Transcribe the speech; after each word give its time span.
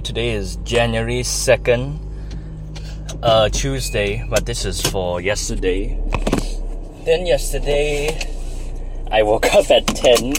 Today 0.00 0.30
is 0.30 0.56
January 0.64 1.20
2nd, 1.20 1.98
uh, 3.22 3.48
Tuesday, 3.50 4.26
but 4.28 4.44
this 4.44 4.64
is 4.64 4.80
for 4.82 5.20
yesterday. 5.20 5.98
Then 7.04 7.26
yesterday, 7.26 8.18
I 9.10 9.22
woke 9.22 9.46
up 9.54 9.70
at 9.70 9.86
10 9.86 10.34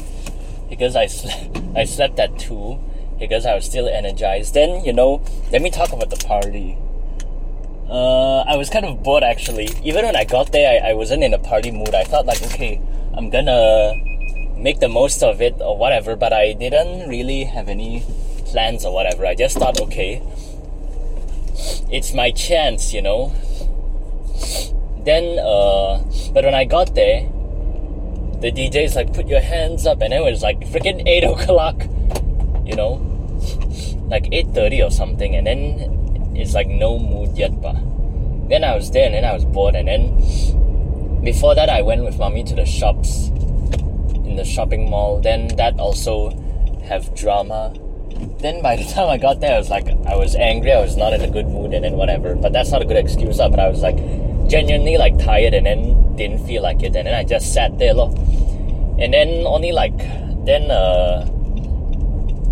because 0.70 0.96
I, 0.96 1.08
sl- 1.08 1.30
I 1.76 1.86
slept 1.86 2.20
at 2.20 2.38
2 2.38 2.80
because 3.18 3.46
I 3.46 3.56
was 3.56 3.66
still 3.66 3.88
energized. 3.88 4.54
Then, 4.54 4.84
you 4.84 4.92
know, 4.92 5.24
let 5.52 5.62
me 5.62 5.72
talk 5.72 5.94
about 5.94 6.10
the 6.10 6.24
party. 6.28 6.78
Uh, 7.90 8.42
I 8.42 8.58
was 8.58 8.70
kind 8.70 8.86
of 8.86 9.04
bored 9.04 9.24
actually. 9.24 9.70
Even 9.84 10.06
when 10.06 10.16
I 10.16 10.26
got 10.26 10.52
there, 10.52 10.84
I, 10.84 10.90
I 10.90 10.94
wasn't 10.94 11.24
in 11.24 11.34
a 11.34 11.40
party 11.40 11.72
mood. 11.72 11.96
I 11.96 12.04
thought, 12.04 12.26
like, 12.26 12.44
okay, 12.44 12.82
I'm 13.14 13.30
gonna 13.30 13.94
make 14.58 14.80
the 14.80 14.90
most 14.90 15.24
of 15.24 15.42
it 15.42 15.56
or 15.62 15.78
whatever, 15.78 16.16
but 16.16 16.34
I 16.34 16.54
didn't 16.54 17.08
really 17.08 17.46
have 17.46 17.70
any 17.70 18.04
plans 18.56 18.86
or 18.86 18.94
whatever. 18.94 19.26
I 19.26 19.36
just 19.36 19.58
thought, 19.58 19.82
okay, 19.82 20.24
it's 21.92 22.14
my 22.14 22.32
chance, 22.32 22.94
you 22.94 23.02
know. 23.02 23.34
Then, 25.04 25.38
uh, 25.40 26.00
but 26.34 26.46
when 26.46 26.56
I 26.56 26.64
got 26.64 26.96
there, 26.96 27.28
the 28.40 28.52
DJ's 28.56 28.96
like, 28.96 29.14
put 29.14 29.28
your 29.28 29.42
hands 29.42 29.86
up, 29.86 30.02
and 30.02 30.14
it 30.14 30.24
was 30.24 30.42
like 30.42 30.62
freaking 30.72 31.04
8 31.06 31.24
o'clock, 31.26 31.84
you 32.66 32.78
know, 32.78 32.94
like 34.08 34.24
8.30 34.32 34.88
or 34.88 34.90
something, 34.90 35.36
and 35.36 35.46
then 35.46 36.34
it's 36.34 36.54
like 36.54 36.68
no 36.68 36.98
mood 36.98 37.38
yet, 37.38 37.60
but 37.62 37.76
then 38.48 38.64
I 38.64 38.74
was 38.74 38.90
there, 38.92 39.06
and 39.06 39.16
then 39.16 39.26
I 39.26 39.34
was 39.34 39.44
bored, 39.44 39.76
and 39.76 39.90
then 39.90 41.24
before 41.26 41.56
that, 41.56 41.70
I 41.70 41.82
went 41.82 42.06
with 42.06 42.18
mommy 42.18 42.46
to 42.46 42.56
the 42.56 42.66
shops 42.66 43.28
in 44.24 44.38
the 44.38 44.46
shopping 44.46 44.90
mall. 44.90 45.20
Then 45.20 45.48
that 45.58 45.78
also 45.78 46.30
have 46.88 47.14
drama. 47.16 47.74
Then 48.40 48.62
by 48.62 48.76
the 48.76 48.84
time 48.94 49.10
I 49.10 49.18
got 49.18 49.40
there, 49.40 49.56
I 49.56 49.58
was 49.58 49.70
like, 49.70 49.88
I 50.06 50.16
was 50.16 50.36
angry. 50.36 50.72
I 50.72 50.82
was 50.82 50.98
not 50.98 51.14
in 51.14 51.22
a 51.22 51.30
good 51.30 51.48
mood, 51.48 51.74
and 51.74 51.84
then 51.84 51.94
whatever. 51.94 52.36
But 52.36 52.54
that's 52.54 52.72
not 52.72 52.82
a 52.82 52.86
good 52.86 52.98
excuse, 52.98 53.40
uh, 53.40 53.50
But 53.50 53.60
I 53.60 53.70
was 53.70 53.82
like, 53.82 53.98
genuinely 54.48 54.98
like 54.98 55.18
tired, 55.18 55.54
and 55.54 55.66
then 55.66 56.16
didn't 56.16 56.46
feel 56.46 56.64
like 56.64 56.84
it, 56.84 56.96
and 56.96 57.08
then 57.08 57.14
I 57.14 57.24
just 57.24 57.54
sat 57.54 57.78
there, 57.78 57.94
look. 57.94 58.16
And 58.98 59.14
then 59.14 59.46
only 59.46 59.72
like 59.72 59.98
then 60.46 60.72
uh, 60.72 61.28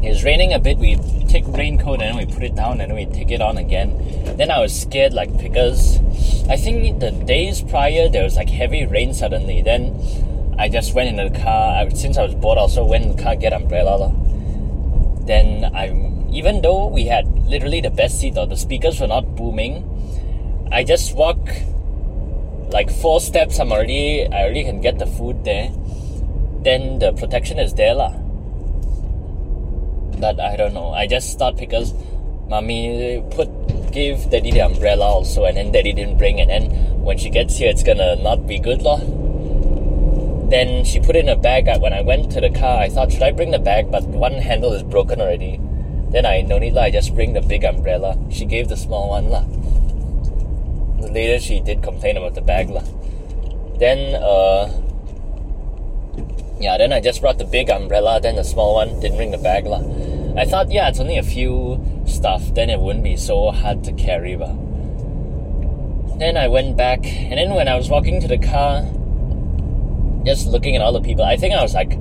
it 0.04 0.10
was 0.10 0.24
raining 0.24 0.54
a 0.54 0.60
bit. 0.60 0.78
We 0.78 0.98
take 1.30 1.48
raincoat 1.48 2.02
and 2.02 2.02
then 2.02 2.18
we 2.18 2.26
put 2.26 2.44
it 2.44 2.56
down, 2.56 2.82
and 2.82 2.94
we 2.94 3.06
take 3.06 3.32
it 3.32 3.42
on 3.42 3.58
again. 3.58 3.96
Then 4.38 4.52
I 4.52 4.60
was 4.60 4.78
scared, 4.78 5.14
like 5.14 5.38
because 5.38 6.00
I 6.50 6.58
think 6.58 7.00
the 7.00 7.12
days 7.12 7.62
prior 7.62 8.10
there 8.10 8.24
was 8.24 8.36
like 8.36 8.50
heavy 8.50 8.86
rain 8.86 9.14
suddenly. 9.14 9.62
Then 9.62 9.96
I 10.60 10.70
just 10.70 10.94
went 10.94 11.10
in 11.10 11.16
the 11.16 11.40
car. 11.40 11.86
I, 11.86 11.90
since 11.90 12.18
I 12.18 12.24
was 12.24 12.36
bored, 12.36 12.58
also 12.58 12.84
went 12.84 13.06
in 13.06 13.16
the 13.16 13.22
car 13.22 13.36
get 13.36 13.54
umbrella. 13.54 14.14
Then 15.26 15.72
I'm 15.74 16.28
even 16.34 16.62
though 16.62 16.88
we 16.88 17.06
had 17.06 17.28
literally 17.48 17.80
the 17.82 17.92
best 17.92 18.20
seat 18.20 18.38
or 18.38 18.48
the 18.48 18.58
speakers 18.58 19.00
were 19.00 19.08
not 19.08 19.36
booming, 19.36 19.86
I 20.72 20.84
just 20.84 21.16
walk 21.16 21.38
like 22.72 22.90
four 22.90 23.22
steps. 23.22 23.60
I'm 23.60 23.72
already 23.72 24.26
I 24.26 24.44
already 24.44 24.64
can 24.64 24.82
get 24.82 25.00
the 25.00 25.08
food 25.08 25.44
there. 25.44 25.72
Then 26.64 27.00
the 27.00 27.14
protection 27.14 27.60
is 27.60 27.74
there 27.74 27.94
lah. 27.94 28.14
But 30.20 30.40
I 30.40 30.56
don't 30.56 30.74
know. 30.74 30.92
I 30.92 31.08
just 31.08 31.38
thought 31.38 31.58
because 31.58 31.94
mommy 32.48 33.24
put 33.32 33.50
give 33.92 34.30
daddy 34.32 34.52
the 34.52 34.62
umbrella 34.62 35.06
also, 35.06 35.46
and 35.46 35.56
then 35.56 35.72
daddy 35.72 35.94
didn't 35.94 36.18
bring, 36.18 36.42
and 36.42 36.50
then 36.50 36.72
when 37.04 37.18
she 37.18 37.30
gets 37.30 37.58
here, 37.58 37.70
it's 37.70 37.84
gonna 37.84 38.16
not 38.18 38.48
be 38.48 38.58
good 38.58 38.82
lah. 38.82 39.00
Then 40.54 40.86
she 40.86 41.00
put 41.00 41.16
it 41.16 41.26
in 41.26 41.30
a 41.30 41.36
bag. 41.36 41.66
When 41.82 41.94
I 41.94 42.02
went 42.02 42.32
to 42.34 42.40
the 42.40 42.52
car, 42.52 42.78
I 42.78 42.88
thought, 42.88 43.12
should 43.12 43.24
I 43.24 43.32
bring 43.32 43.50
the 43.50 43.58
bag? 43.58 43.90
But 43.90 44.04
one 44.04 44.34
handle 44.34 44.72
is 44.74 44.84
broken 44.84 45.20
already. 45.20 45.60
Then 46.12 46.28
I 46.28 46.42
no 46.42 46.60
need 46.60 46.78
lah. 46.78 46.84
I 46.84 46.92
just 46.92 47.16
bring 47.16 47.34
the 47.34 47.42
big 47.42 47.66
umbrella. 47.66 48.16
She 48.30 48.46
gave 48.46 48.70
the 48.70 48.78
small 48.78 49.10
one 49.10 49.34
lah. 49.34 49.50
Later 51.10 51.40
she 51.40 51.60
did 51.60 51.82
complain 51.82 52.18
about 52.18 52.36
the 52.36 52.46
bag 52.46 52.70
lah. 52.70 52.86
Then 53.82 54.14
uh, 54.22 54.70
yeah. 56.62 56.78
Then 56.78 56.94
I 56.94 57.02
just 57.02 57.22
brought 57.22 57.40
the 57.40 57.50
big 57.50 57.72
umbrella. 57.72 58.22
Then 58.22 58.36
the 58.36 58.46
small 58.46 58.76
one 58.76 59.00
didn't 59.00 59.18
bring 59.18 59.32
the 59.32 59.42
bag 59.42 59.66
lah. 59.66 59.82
I 60.38 60.46
thought 60.46 60.70
yeah, 60.70 60.88
it's 60.88 61.00
only 61.00 61.18
a 61.18 61.26
few 61.26 61.82
stuff. 62.06 62.54
Then 62.54 62.70
it 62.70 62.80
wouldn't 62.80 63.04
be 63.04 63.18
so 63.18 63.50
hard 63.50 63.84
to 63.86 63.92
carry 63.94 64.38
bah. 64.38 64.54
Then 66.22 66.38
I 66.38 66.48
went 66.48 66.78
back, 66.78 67.02
and 67.10 67.42
then 67.42 67.58
when 67.58 67.68
I 67.68 67.74
was 67.74 67.90
walking 67.90 68.22
to 68.22 68.28
the 68.30 68.38
car, 68.38 68.86
just 70.26 70.48
looking 70.48 70.76
at 70.76 70.82
all 70.82 70.94
the 70.94 71.02
people, 71.02 71.24
I 71.24 71.38
think 71.38 71.54
I 71.54 71.62
was 71.62 71.74
like, 71.74 71.94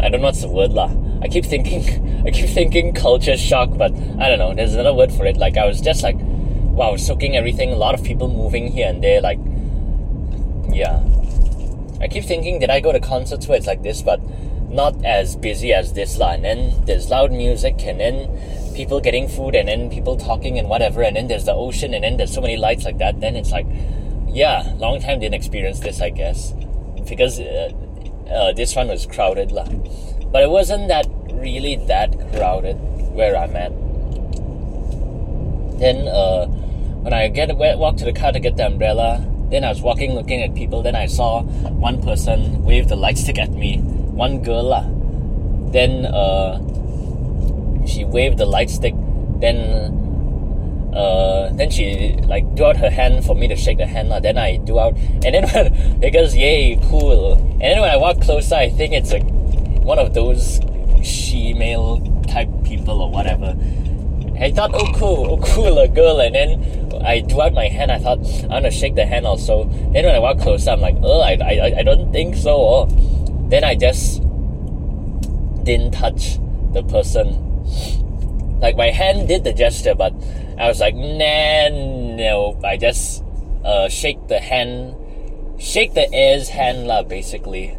I 0.00 0.08
don't 0.08 0.20
know 0.20 0.26
what's 0.28 0.42
the 0.42 0.48
word 0.48 0.72
lah. 0.72 0.90
I 1.20 1.28
keep 1.28 1.44
thinking, 1.44 1.82
I 2.26 2.30
keep 2.30 2.48
thinking 2.48 2.94
culture 2.94 3.36
shock, 3.36 3.70
but 3.76 3.92
I 3.92 4.28
don't 4.28 4.38
know. 4.38 4.54
There's 4.54 4.74
another 4.74 4.94
word 4.94 5.12
for 5.12 5.26
it. 5.26 5.36
Like 5.36 5.56
I 5.56 5.66
was 5.66 5.80
just 5.80 6.02
like, 6.02 6.16
wow, 6.18 6.96
soaking 6.96 7.36
everything. 7.36 7.72
A 7.72 7.76
lot 7.76 7.94
of 7.94 8.04
people 8.04 8.28
moving 8.28 8.68
here 8.68 8.88
and 8.88 9.02
there. 9.02 9.20
Like, 9.20 9.38
yeah. 10.72 11.02
I 12.00 12.06
keep 12.06 12.24
thinking, 12.24 12.60
did 12.60 12.70
I 12.70 12.78
go 12.78 12.92
to 12.92 13.00
concerts 13.00 13.48
where 13.48 13.58
it's 13.58 13.66
like 13.66 13.82
this, 13.82 14.02
but 14.02 14.20
not 14.70 15.04
as 15.04 15.34
busy 15.34 15.72
as 15.72 15.94
this 15.94 16.16
lah. 16.16 16.34
And 16.34 16.44
then 16.44 16.84
there's 16.84 17.10
loud 17.10 17.32
music, 17.32 17.82
and 17.84 17.98
then 17.98 18.74
people 18.76 19.00
getting 19.00 19.26
food, 19.26 19.56
and 19.56 19.66
then 19.66 19.90
people 19.90 20.16
talking 20.16 20.60
and 20.60 20.68
whatever. 20.68 21.02
And 21.02 21.16
then 21.16 21.26
there's 21.26 21.46
the 21.46 21.54
ocean, 21.54 21.92
and 21.94 22.04
then 22.04 22.18
there's 22.18 22.32
so 22.32 22.40
many 22.40 22.56
lights 22.56 22.84
like 22.84 22.98
that. 22.98 23.18
Then 23.20 23.34
it's 23.34 23.50
like, 23.50 23.66
yeah, 24.28 24.72
long 24.76 25.00
time 25.00 25.18
didn't 25.18 25.34
experience 25.34 25.80
this, 25.80 26.00
I 26.00 26.10
guess 26.10 26.54
because 27.08 27.40
uh, 27.40 27.70
uh, 28.30 28.52
this 28.52 28.76
one 28.76 28.88
was 28.88 29.06
crowded 29.06 29.52
lah. 29.52 29.66
But 30.30 30.42
it 30.42 30.50
wasn't 30.50 30.88
that 30.88 31.06
really 31.32 31.76
that 31.86 32.12
crowded 32.34 32.76
where 33.14 33.36
I'm 33.36 33.56
at. 33.56 33.72
Then 35.78 36.08
uh, 36.08 36.46
when 37.02 37.12
I 37.12 37.28
get 37.28 37.54
walk 37.56 37.96
to 37.98 38.04
the 38.04 38.12
car 38.12 38.32
to 38.32 38.40
get 38.40 38.56
the 38.56 38.66
umbrella, 38.66 39.24
then 39.50 39.64
I 39.64 39.70
was 39.70 39.80
walking 39.80 40.14
looking 40.14 40.42
at 40.42 40.54
people. 40.54 40.82
Then 40.82 40.96
I 40.96 41.06
saw 41.06 41.42
one 41.42 42.02
person 42.02 42.64
wave 42.64 42.88
the 42.88 42.96
light 42.96 43.16
stick 43.16 43.38
at 43.38 43.50
me. 43.50 43.78
One 43.78 44.42
girl 44.42 44.64
lah. 44.64 44.84
Then 45.72 46.06
uh, 46.06 46.58
she 47.86 48.04
waved 48.04 48.38
the 48.38 48.46
light 48.46 48.70
stick. 48.70 48.94
Then 49.40 50.07
uh, 50.98 51.48
then 51.52 51.70
she 51.70 52.16
like 52.26 52.42
do 52.56 52.64
out 52.64 52.76
her 52.76 52.90
hand 52.90 53.24
for 53.24 53.36
me 53.36 53.46
to 53.46 53.54
shake 53.54 53.78
the 53.78 53.86
hand 53.86 54.08
lah. 54.08 54.18
Then 54.18 54.36
I 54.36 54.56
do 54.56 54.80
out, 54.80 54.98
and 54.98 55.22
then 55.22 55.46
when, 55.54 56.02
it 56.02 56.10
goes 56.10 56.34
yay 56.34 56.76
cool. 56.90 57.34
And 57.34 57.62
then 57.62 57.80
when 57.80 57.90
I 57.90 57.96
walk 57.96 58.20
closer, 58.20 58.56
I 58.56 58.68
think 58.68 58.92
it's 58.92 59.12
like 59.12 59.22
one 59.86 60.00
of 60.00 60.12
those 60.12 60.58
she-male 61.04 62.02
type 62.26 62.50
people 62.64 63.00
or 63.00 63.10
whatever. 63.10 63.54
I 64.40 64.50
thought, 64.50 64.70
oh 64.74 64.92
cool, 64.96 65.30
oh 65.30 65.38
cool, 65.54 65.78
a 65.78 65.86
girl. 65.86 66.18
And 66.18 66.34
then 66.34 67.02
I 67.06 67.20
do 67.20 67.40
out 67.42 67.54
my 67.54 67.68
hand. 67.68 67.92
I 67.92 67.98
thought 67.98 68.18
I'm 68.44 68.66
gonna 68.66 68.70
shake 68.72 68.96
the 68.96 69.06
hand 69.06 69.24
also. 69.24 69.64
Then 69.94 70.04
when 70.04 70.14
I 70.14 70.18
walk 70.18 70.40
closer, 70.40 70.70
I'm 70.70 70.80
like, 70.80 70.96
oh, 71.02 71.20
I, 71.20 71.38
I, 71.40 71.78
I 71.78 71.82
don't 71.84 72.10
think 72.12 72.34
so. 72.34 72.50
Oh. 72.50 72.86
Then 73.48 73.62
I 73.62 73.76
just 73.76 74.20
didn't 75.62 75.92
touch 75.92 76.38
the 76.72 76.82
person. 76.82 77.38
Like 78.58 78.76
my 78.76 78.90
hand 78.90 79.28
did 79.28 79.44
the 79.44 79.52
gesture, 79.52 79.94
but 79.94 80.12
I 80.58 80.66
was 80.66 80.80
like, 80.80 80.94
nah, 80.96 81.68
no. 81.70 82.58
I 82.64 82.76
just 82.76 83.22
uh, 83.64 83.88
shake 83.88 84.26
the 84.26 84.40
hand, 84.40 84.96
shake 85.60 85.94
the 85.94 86.12
air's 86.12 86.48
hand 86.48 86.88
lah, 86.88 87.04
basically. 87.04 87.76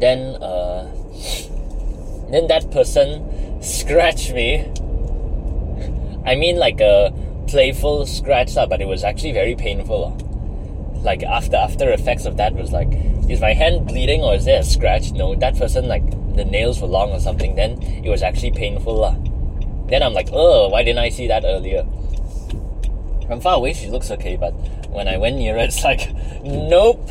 Then, 0.00 0.42
uh, 0.42 0.90
then 2.30 2.48
that 2.48 2.70
person 2.72 3.62
scratched 3.62 4.34
me. 4.34 4.66
I 6.26 6.34
mean, 6.34 6.56
like 6.56 6.80
a 6.80 7.14
playful 7.46 8.06
scratch 8.06 8.56
lah, 8.56 8.66
but 8.66 8.80
it 8.80 8.88
was 8.88 9.04
actually 9.04 9.32
very 9.32 9.54
painful. 9.54 10.10
Like 11.02 11.22
after 11.22 11.54
after 11.54 11.92
effects 11.92 12.26
of 12.26 12.36
that 12.38 12.54
was 12.54 12.72
like, 12.72 12.88
is 13.30 13.40
my 13.40 13.54
hand 13.54 13.86
bleeding 13.86 14.22
or 14.22 14.34
is 14.34 14.44
there 14.44 14.60
a 14.60 14.64
scratch? 14.64 15.12
No, 15.12 15.36
that 15.36 15.56
person 15.56 15.86
like 15.86 16.02
the 16.34 16.44
nails 16.44 16.80
were 16.80 16.88
long 16.88 17.12
or 17.12 17.20
something. 17.20 17.54
Then 17.54 17.80
it 17.82 18.08
was 18.08 18.24
actually 18.24 18.50
painful 18.50 18.96
lah. 18.96 19.14
Then 19.88 20.02
I'm 20.02 20.12
like, 20.12 20.28
oh, 20.32 20.68
why 20.68 20.82
didn't 20.82 20.98
I 20.98 21.10
see 21.10 21.28
that 21.28 21.44
earlier? 21.44 21.86
From 23.26 23.40
far 23.40 23.56
away, 23.56 23.72
she 23.72 23.88
looks 23.88 24.10
okay, 24.10 24.36
but 24.36 24.52
when 24.90 25.08
I 25.08 25.18
went 25.18 25.36
nearer, 25.36 25.58
it's 25.68 25.84
like, 25.84 26.12
nope, 26.42 27.08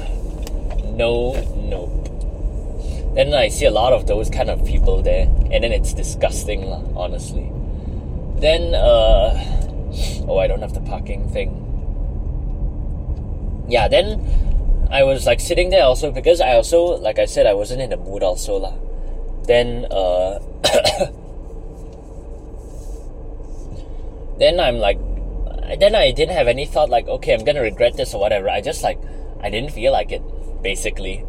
no, 0.86 1.34
nope. 1.56 3.16
Then 3.16 3.34
I 3.34 3.48
see 3.48 3.66
a 3.66 3.72
lot 3.72 3.94
of 3.94 4.08
those 4.08 4.30
kind 4.30 4.50
of 4.50 4.66
people 4.66 5.02
there, 5.02 5.24
and 5.52 5.64
then 5.64 5.72
it's 5.72 5.94
disgusting, 5.94 6.66
honestly. 6.96 7.50
Then, 8.40 8.76
uh, 8.76 9.32
oh, 10.28 10.38
I 10.38 10.48
don't 10.48 10.60
have 10.60 10.74
the 10.74 10.82
parking 10.82 11.30
thing. 11.30 11.62
Yeah, 13.70 13.88
then 13.88 14.20
I 14.92 15.04
was 15.04 15.26
like 15.26 15.40
sitting 15.40 15.70
there 15.70 15.84
also 15.84 16.12
because 16.12 16.42
I 16.42 16.56
also, 16.56 16.98
like 16.98 17.18
I 17.18 17.26
said, 17.26 17.46
I 17.46 17.54
wasn't 17.54 17.82
in 17.82 17.90
the 17.90 17.98
mood 17.98 18.22
also, 18.22 18.58
lah. 18.58 18.74
Then, 19.48 19.86
uh, 19.90 20.40
then 24.40 24.60
I'm 24.60 24.78
like, 24.78 25.00
then 25.80 25.96
I 25.96 26.12
didn't 26.12 26.36
have 26.36 26.48
any 26.48 26.66
thought 26.66 26.90
like, 26.90 27.08
okay, 27.08 27.34
I'm 27.34 27.44
gonna 27.44 27.62
regret 27.62 27.96
this 27.98 28.14
or 28.14 28.20
whatever. 28.22 28.50
I 28.50 28.62
just 28.62 28.84
like, 28.84 29.00
I 29.42 29.50
didn't 29.50 29.72
feel 29.72 29.92
like 29.92 30.12
it, 30.12 30.22
basically. 30.62 31.26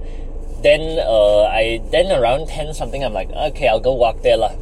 Then 0.62 0.99
uh, 0.99 1.44
I 1.44 1.82
then 1.91 2.11
around 2.11 2.49
ten 2.49 2.73
something, 2.75 3.05
I'm 3.05 3.12
like, 3.12 3.31
okay, 3.31 3.69
I'll 3.69 3.81
go 3.81 3.93
walk 3.93 4.23
there 4.23 4.37
lah. 4.37 4.55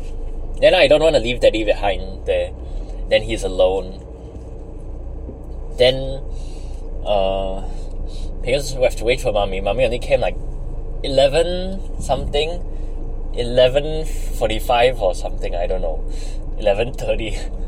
Then 0.60 0.74
I 0.74 0.86
don't 0.86 1.02
want 1.02 1.14
to 1.16 1.20
leave 1.20 1.40
Daddy 1.40 1.64
behind 1.64 2.26
there. 2.26 2.52
Then 3.08 3.22
he's 3.22 3.42
alone. 3.42 4.00
Then, 5.76 6.22
uh, 7.04 7.62
because 8.42 8.74
we 8.76 8.82
have 8.84 8.96
to 8.96 9.04
wait 9.04 9.20
for 9.20 9.32
mommy. 9.32 9.60
Mommy 9.60 9.84
only 9.84 9.98
came 9.98 10.20
like 10.20 10.36
eleven 11.02 11.80
something, 12.00 12.62
eleven 13.34 14.04
forty-five 14.04 15.00
or 15.00 15.14
something. 15.14 15.54
I 15.54 15.66
don't 15.66 15.82
know, 15.82 16.04
eleven 16.58 16.92
thirty. 16.92 17.38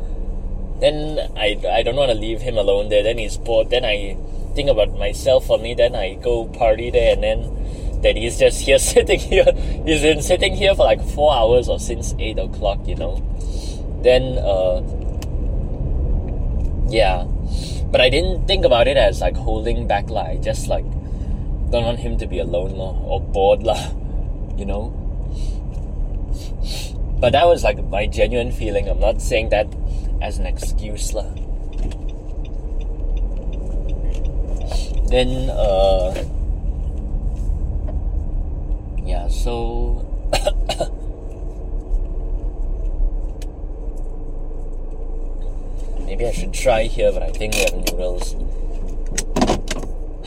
Then 0.80 1.18
I 1.36 1.56
I 1.70 1.82
don't 1.82 1.96
want 1.96 2.10
to 2.12 2.18
leave 2.18 2.42
him 2.42 2.58
alone 2.58 2.88
there. 2.88 3.02
Then 3.02 3.18
he's 3.18 3.36
bored. 3.36 3.70
Then 3.70 3.84
I 3.84 4.16
think 4.54 4.68
about 4.68 4.96
myself 4.98 5.50
only. 5.50 5.74
Then 5.74 5.94
I 5.94 6.14
go 6.14 6.44
party 6.46 6.90
there, 6.90 7.14
and 7.14 7.22
then 7.22 8.00
that 8.02 8.16
he's 8.16 8.38
just 8.38 8.60
here 8.60 8.78
sitting 8.92 9.20
here. 9.20 9.46
He's 9.84 10.02
been 10.02 10.22
sitting 10.22 10.54
here 10.54 10.74
for 10.74 10.84
like 10.84 11.02
four 11.02 11.32
hours 11.32 11.68
or 11.68 11.80
since 11.80 12.14
eight 12.18 12.38
o'clock. 12.38 12.86
You 12.86 12.96
know. 12.96 13.22
Then 14.02 14.38
uh, 14.38 14.84
yeah, 16.88 17.24
but 17.90 18.00
I 18.00 18.08
didn't 18.10 18.46
think 18.46 18.64
about 18.64 18.86
it 18.86 18.96
as 18.96 19.20
like 19.20 19.36
holding 19.36 19.86
back. 19.86 20.10
Like 20.10 20.42
just 20.42 20.68
like 20.68 20.84
don't 21.70 21.84
want 21.84 21.98
him 21.98 22.18
to 22.18 22.26
be 22.26 22.38
alone 22.38 22.76
lah, 22.76 22.92
or 23.00 23.20
bored 23.20 23.62
lah. 23.62 23.80
You 24.56 24.64
know. 24.64 24.88
But 27.20 27.32
that 27.32 27.46
was 27.46 27.62
like 27.62 27.82
my 27.88 28.06
genuine 28.06 28.52
feeling. 28.52 28.88
I'm 28.88 29.00
not 29.00 29.20
saying 29.20 29.50
that 29.50 29.68
as 30.20 30.38
an 30.38 30.46
excuse 30.46 31.12
lah. 31.12 31.28
Then 35.06 35.50
uh 35.50 36.14
yeah, 39.06 39.28
so 39.28 40.02
maybe 46.04 46.26
I 46.26 46.32
should 46.32 46.52
try 46.52 46.82
here, 46.84 47.12
but 47.12 47.22
I 47.22 47.30
think 47.30 47.54
we 47.54 47.60
have 47.60 47.74
noodles. 47.74 48.34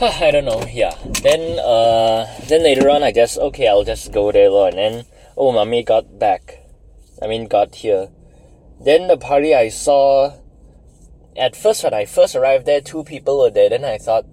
I 0.00 0.30
don't 0.30 0.46
know. 0.46 0.64
Yeah. 0.72 0.96
Then 1.22 1.58
uh 1.58 2.26
then 2.48 2.62
later 2.62 2.88
on 2.88 3.02
I 3.02 3.12
just 3.12 3.36
okay 3.38 3.68
I'll 3.68 3.84
just 3.84 4.12
go 4.12 4.32
there 4.32 4.48
lor. 4.48 4.68
and 4.68 4.78
then 4.78 5.04
oh 5.36 5.52
mommy 5.52 5.82
got 5.82 6.18
back. 6.18 6.64
I 7.20 7.26
mean 7.26 7.48
got 7.48 7.74
here. 7.74 8.08
Then 8.82 9.08
the 9.08 9.16
party 9.16 9.54
I 9.54 9.68
saw 9.68 10.32
at 11.36 11.54
first 11.54 11.84
when 11.84 11.94
I 11.94 12.04
first 12.06 12.34
arrived 12.34 12.66
there 12.66 12.80
two 12.80 13.04
people 13.04 13.38
were 13.38 13.50
there. 13.50 13.68
Then 13.68 13.84
I 13.84 13.98
thought 13.98 14.26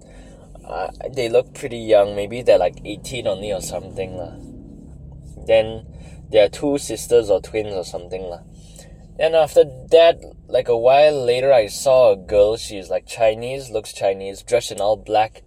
uh, 0.64 0.88
they 1.14 1.28
look 1.28 1.54
pretty 1.54 1.78
young. 1.78 2.16
Maybe 2.16 2.42
they're 2.42 2.58
like 2.58 2.78
18 2.84 3.26
only 3.26 3.52
or 3.52 3.60
something 3.60 4.16
lah. 4.16 4.36
Then 5.46 5.86
there 6.30 6.44
are 6.44 6.48
two 6.48 6.78
sisters 6.78 7.30
or 7.30 7.40
twins 7.40 7.74
or 7.74 7.84
something 7.84 8.22
lah. 8.22 8.40
And 9.18 9.34
after 9.34 9.64
that, 9.64 10.20
like 10.46 10.68
a 10.68 10.76
while 10.76 11.24
later, 11.24 11.52
I 11.52 11.66
saw 11.66 12.12
a 12.12 12.16
girl. 12.16 12.56
She's 12.56 12.88
like 12.88 13.06
Chinese, 13.06 13.70
looks 13.70 13.92
Chinese, 13.92 14.42
dressed 14.42 14.70
in 14.70 14.80
all 14.80 14.96
black. 14.96 15.42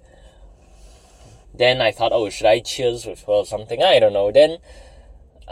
Then 1.53 1.81
I 1.81 1.91
thought, 1.91 2.11
oh, 2.13 2.29
should 2.29 2.47
I 2.47 2.59
cheers 2.59 3.05
with 3.05 3.21
her 3.23 3.31
or 3.31 3.45
something? 3.45 3.81
I 3.81 3.99
don't 3.99 4.13
know. 4.13 4.31
Then 4.31 4.57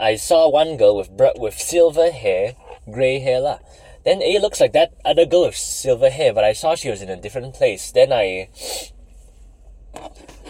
I 0.00 0.16
saw 0.16 0.48
one 0.48 0.76
girl 0.76 0.96
with 0.96 1.14
br- 1.14 1.36
with 1.36 1.58
silver 1.58 2.10
hair, 2.10 2.56
gray 2.90 3.18
hair 3.18 3.40
lah. 3.40 3.58
Then 4.04 4.22
it 4.22 4.40
looks 4.40 4.60
like 4.60 4.72
that 4.72 4.94
other 5.04 5.26
girl 5.26 5.44
with 5.44 5.56
silver 5.56 6.08
hair, 6.08 6.32
but 6.32 6.42
I 6.42 6.54
saw 6.54 6.74
she 6.74 6.88
was 6.88 7.02
in 7.02 7.10
a 7.10 7.20
different 7.20 7.52
place. 7.54 7.92
Then 7.92 8.12
I 8.12 8.48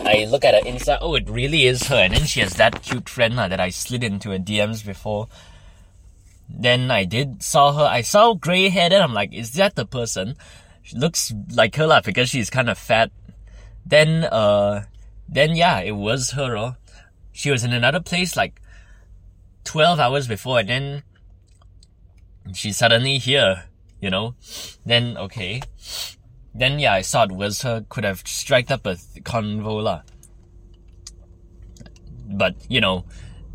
I 0.04 0.24
look 0.30 0.44
at 0.44 0.54
her 0.54 0.60
Insta. 0.60 0.98
Oh, 1.00 1.16
it 1.16 1.28
really 1.28 1.66
is 1.66 1.88
her. 1.88 1.96
And 1.96 2.14
then 2.14 2.26
she 2.26 2.40
has 2.40 2.54
that 2.54 2.82
cute 2.82 3.08
friend 3.08 3.34
lah, 3.34 3.48
that 3.48 3.60
I 3.60 3.70
slid 3.70 4.04
into 4.04 4.30
her 4.30 4.38
DMs 4.38 4.86
before. 4.86 5.26
Then 6.48 6.90
I 6.90 7.04
did 7.04 7.42
saw 7.42 7.72
her. 7.72 7.84
I 7.84 8.02
saw 8.02 8.34
gray 8.34 8.68
hair. 8.68 8.88
Then 8.88 9.02
I'm 9.02 9.14
like, 9.14 9.32
is 9.32 9.52
that 9.54 9.74
the 9.74 9.86
person? 9.86 10.36
She 10.82 10.96
looks 10.96 11.34
like 11.52 11.74
her 11.76 11.86
lah 11.86 12.00
because 12.00 12.30
she's 12.30 12.50
kind 12.50 12.70
of 12.70 12.78
fat. 12.78 13.10
Then 13.84 14.24
uh, 14.24 14.84
then 15.28 15.56
yeah, 15.56 15.80
it 15.80 15.96
was 15.96 16.32
her. 16.32 16.56
Oh. 16.56 16.76
She 17.32 17.50
was 17.50 17.64
in 17.64 17.72
another 17.72 18.00
place 18.00 18.36
like 18.36 18.60
twelve 19.64 19.98
hours 19.98 20.26
before, 20.28 20.60
and 20.60 20.68
then 20.68 21.02
she's 22.52 22.78
suddenly 22.78 23.18
here. 23.18 23.64
You 24.00 24.10
know. 24.10 24.34
Then 24.84 25.16
okay. 25.16 25.62
Then 26.54 26.78
yeah, 26.78 26.94
I 26.94 27.26
was 27.26 27.62
her. 27.62 27.84
Could 27.88 28.04
have 28.04 28.26
struck 28.26 28.70
up 28.70 28.86
a 28.86 28.96
th- 28.96 29.24
convo 29.24 29.82
lah. 29.82 30.02
But 32.26 32.56
you 32.68 32.80
know, 32.80 33.04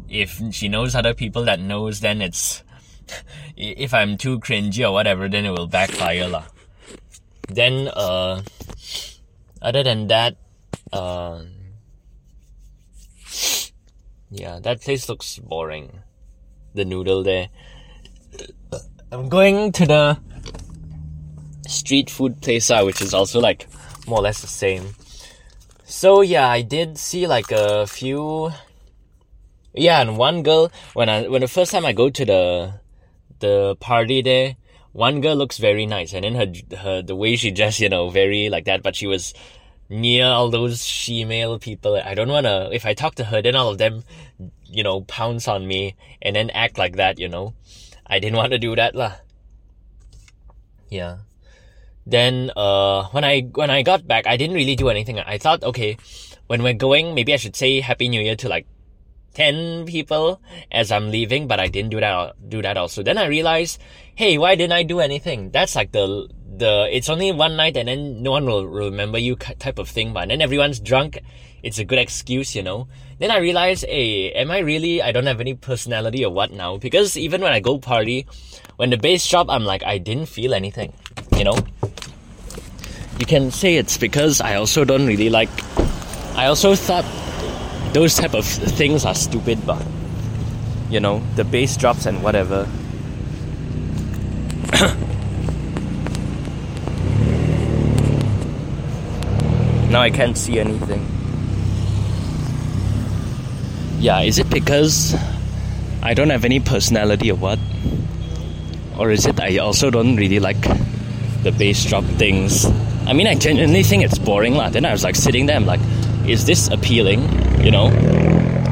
if 0.09 0.41
she 0.51 0.69
knows 0.69 0.95
other 0.95 1.13
people 1.13 1.43
that 1.45 1.59
knows, 1.59 1.99
then 1.99 2.21
it's 2.21 2.63
if 3.57 3.93
I'm 3.93 4.17
too 4.17 4.39
cringy 4.39 4.87
or 4.87 4.91
whatever, 4.91 5.27
then 5.27 5.45
it 5.45 5.51
will 5.51 5.67
backfire 5.67 6.27
lah. 6.27 6.45
Then 7.47 7.89
uh, 7.89 8.41
other 9.61 9.83
than 9.83 10.07
that, 10.07 10.37
uh, 10.91 11.43
yeah, 14.35 14.59
that 14.59 14.81
place 14.81 15.07
looks 15.09 15.39
boring. 15.39 15.99
The 16.73 16.85
noodle 16.85 17.23
there. 17.23 17.49
I'm 19.11 19.29
going 19.29 19.71
to 19.73 19.85
the 19.85 20.19
street 21.67 22.09
food 22.09 22.41
place, 22.41 22.69
uh, 22.69 22.83
which 22.83 23.01
is 23.01 23.13
also 23.13 23.39
like 23.39 23.67
more 24.07 24.19
or 24.19 24.23
less 24.23 24.41
the 24.41 24.47
same. 24.47 24.95
So 25.85 26.21
yeah, 26.21 26.49
I 26.49 26.61
did 26.61 26.97
see 26.97 27.27
like 27.27 27.51
a 27.51 27.87
few. 27.87 28.51
Yeah, 29.73 30.01
and 30.01 30.17
one 30.17 30.43
girl 30.43 30.71
when 30.93 31.09
I 31.09 31.27
when 31.27 31.41
the 31.41 31.47
first 31.47 31.71
time 31.71 31.85
I 31.85 31.93
go 31.93 32.09
to 32.09 32.25
the 32.25 32.73
the 33.39 33.75
party 33.79 34.21
there, 34.21 34.55
one 34.91 35.21
girl 35.21 35.35
looks 35.35 35.57
very 35.57 35.85
nice, 35.85 36.13
and 36.13 36.23
then 36.23 36.35
her 36.35 36.77
her 36.77 37.01
the 37.01 37.15
way 37.15 37.35
she 37.35 37.51
dressed, 37.51 37.79
you 37.79 37.89
know, 37.89 38.09
very 38.09 38.49
like 38.49 38.65
that. 38.65 38.83
But 38.83 38.95
she 38.95 39.07
was 39.07 39.33
near 39.89 40.25
all 40.25 40.49
those 40.49 40.85
female 40.85 41.59
people. 41.59 41.95
I 42.03 42.13
don't 42.13 42.29
wanna. 42.29 42.69
If 42.71 42.85
I 42.85 42.93
talk 42.93 43.15
to 43.15 43.25
her, 43.25 43.41
then 43.41 43.55
all 43.55 43.69
of 43.69 43.77
them, 43.77 44.03
you 44.65 44.83
know, 44.83 45.01
pounce 45.01 45.47
on 45.47 45.67
me 45.67 45.95
and 46.21 46.35
then 46.35 46.49
act 46.51 46.77
like 46.77 46.95
that. 46.95 47.19
You 47.19 47.29
know, 47.29 47.53
I 48.05 48.19
didn't 48.19 48.37
want 48.41 48.51
to 48.51 48.59
do 48.59 48.75
that 48.75 48.95
lah. 48.95 49.13
Yeah. 50.89 51.17
Then 52.05 52.51
uh, 52.55 53.09
when 53.09 53.23
I 53.23 53.41
when 53.53 53.69
I 53.69 53.81
got 53.81 54.07
back, 54.07 54.27
I 54.27 54.37
didn't 54.37 54.55
really 54.55 54.75
do 54.75 54.89
anything. 54.89 55.19
I 55.19 55.37
thought, 55.37 55.63
okay, 55.63 55.97
when 56.47 56.61
we're 56.61 56.77
going, 56.77 57.15
maybe 57.15 57.33
I 57.33 57.37
should 57.37 57.55
say 57.55 57.81
Happy 57.81 58.09
New 58.09 58.21
Year 58.21 58.35
to 58.37 58.49
like 58.49 58.67
ten 59.33 59.85
people 59.85 60.39
as 60.71 60.91
I'm 60.91 61.09
leaving, 61.09 61.47
but 61.47 61.59
I 61.59 61.67
didn't 61.67 61.89
do 61.89 61.99
that 61.99 62.37
do 62.49 62.61
that 62.61 62.77
also. 62.77 63.01
Then 63.01 63.17
I 63.17 63.25
realized, 63.25 63.81
hey, 64.13 64.37
why 64.37 64.55
didn't 64.55 64.73
I 64.73 64.83
do 64.83 64.99
anything? 64.99 65.49
That's 65.49 65.75
like 65.75 65.91
the 65.91 66.29
the 66.47 66.87
it's 66.91 67.09
only 67.09 67.31
one 67.31 67.55
night 67.55 67.75
and 67.75 67.87
then 67.87 68.21
no 68.21 68.31
one 68.31 68.45
will 68.45 68.65
remember 68.65 69.17
you 69.17 69.35
type 69.35 69.79
of 69.79 69.89
thing. 69.89 70.13
But 70.13 70.29
then 70.29 70.41
everyone's 70.41 70.79
drunk. 70.79 71.19
It's 71.63 71.79
a 71.79 71.85
good 71.85 71.97
excuse, 71.97 72.55
you 72.55 72.61
know. 72.61 72.87
Then 73.17 73.31
I 73.31 73.37
realized, 73.37 73.85
hey, 73.85 74.31
am 74.33 74.51
I 74.51 74.59
really? 74.59 75.01
I 75.01 75.11
don't 75.11 75.25
have 75.25 75.41
any 75.41 75.55
personality 75.55 76.23
or 76.23 76.31
what 76.31 76.51
now? 76.51 76.77
Because 76.77 77.17
even 77.17 77.41
when 77.41 77.53
I 77.53 77.59
go 77.59 77.79
party, 77.79 78.27
when 78.75 78.91
the 78.91 78.97
bass 78.97 79.27
drop, 79.27 79.47
I'm 79.49 79.65
like, 79.65 79.83
I 79.83 79.97
didn't 79.97 80.27
feel 80.27 80.53
anything, 80.53 80.93
you 81.37 81.43
know. 81.43 81.57
You 83.17 83.25
can 83.25 83.49
say 83.49 83.77
it's 83.77 83.97
because 83.97 84.41
I 84.41 84.55
also 84.55 84.83
don't 84.85 85.07
really 85.07 85.29
like. 85.29 85.49
I 86.35 86.47
also 86.47 86.75
thought 86.75 87.05
those 87.93 88.15
type 88.15 88.33
of 88.33 88.45
things 88.45 89.05
are 89.05 89.15
stupid, 89.15 89.65
but 89.65 89.81
you 90.89 90.99
know 90.99 91.23
the 91.35 91.45
bass 91.45 91.77
drops 91.77 92.05
and 92.05 92.21
whatever. 92.21 92.67
now 99.95 100.01
I 100.01 100.09
can't 100.09 100.37
see 100.37 100.59
anything. 100.59 101.03
Yeah, 103.97 104.19
is 104.23 104.39
it 104.39 104.49
because 104.49 105.15
I 106.03 106.13
don't 106.13 106.31
have 106.31 106.43
any 106.43 106.59
personality 106.59 107.31
or 107.31 107.37
what? 107.37 107.59
Or 108.99 109.11
is 109.11 109.25
it 109.25 109.39
I 109.39 109.59
also 109.59 109.89
don't 109.89 110.17
really 110.17 110.39
like 110.39 110.59
the 111.43 111.53
bass 111.57 111.85
drop 111.85 112.03
things? 112.23 112.65
I 113.07 113.13
mean, 113.13 113.25
I 113.25 113.35
genuinely 113.35 113.83
think 113.83 114.03
it's 114.03 114.19
boring. 114.19 114.55
lah. 114.55 114.67
Then 114.69 114.83
I 114.83 114.91
was 114.91 115.05
like 115.05 115.15
sitting 115.15 115.45
there, 115.45 115.55
I'm 115.55 115.65
like, 115.65 115.79
is 116.27 116.45
this 116.45 116.67
appealing? 116.67 117.23
You 117.63 117.71
know? 117.71 117.89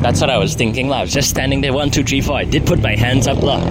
That's 0.03 0.19
what 0.19 0.29
I 0.29 0.37
was 0.37 0.55
thinking. 0.55 0.89
lah. 0.89 0.97
I 0.97 1.01
was 1.03 1.13
just 1.13 1.29
standing 1.29 1.61
there, 1.61 1.71
one, 1.71 1.89
two, 1.89 2.03
three, 2.03 2.19
four. 2.19 2.35
I 2.35 2.43
did 2.43 2.67
put 2.67 2.81
my 2.81 2.97
hands 2.97 3.27
up. 3.27 3.41
lah. 3.41 3.63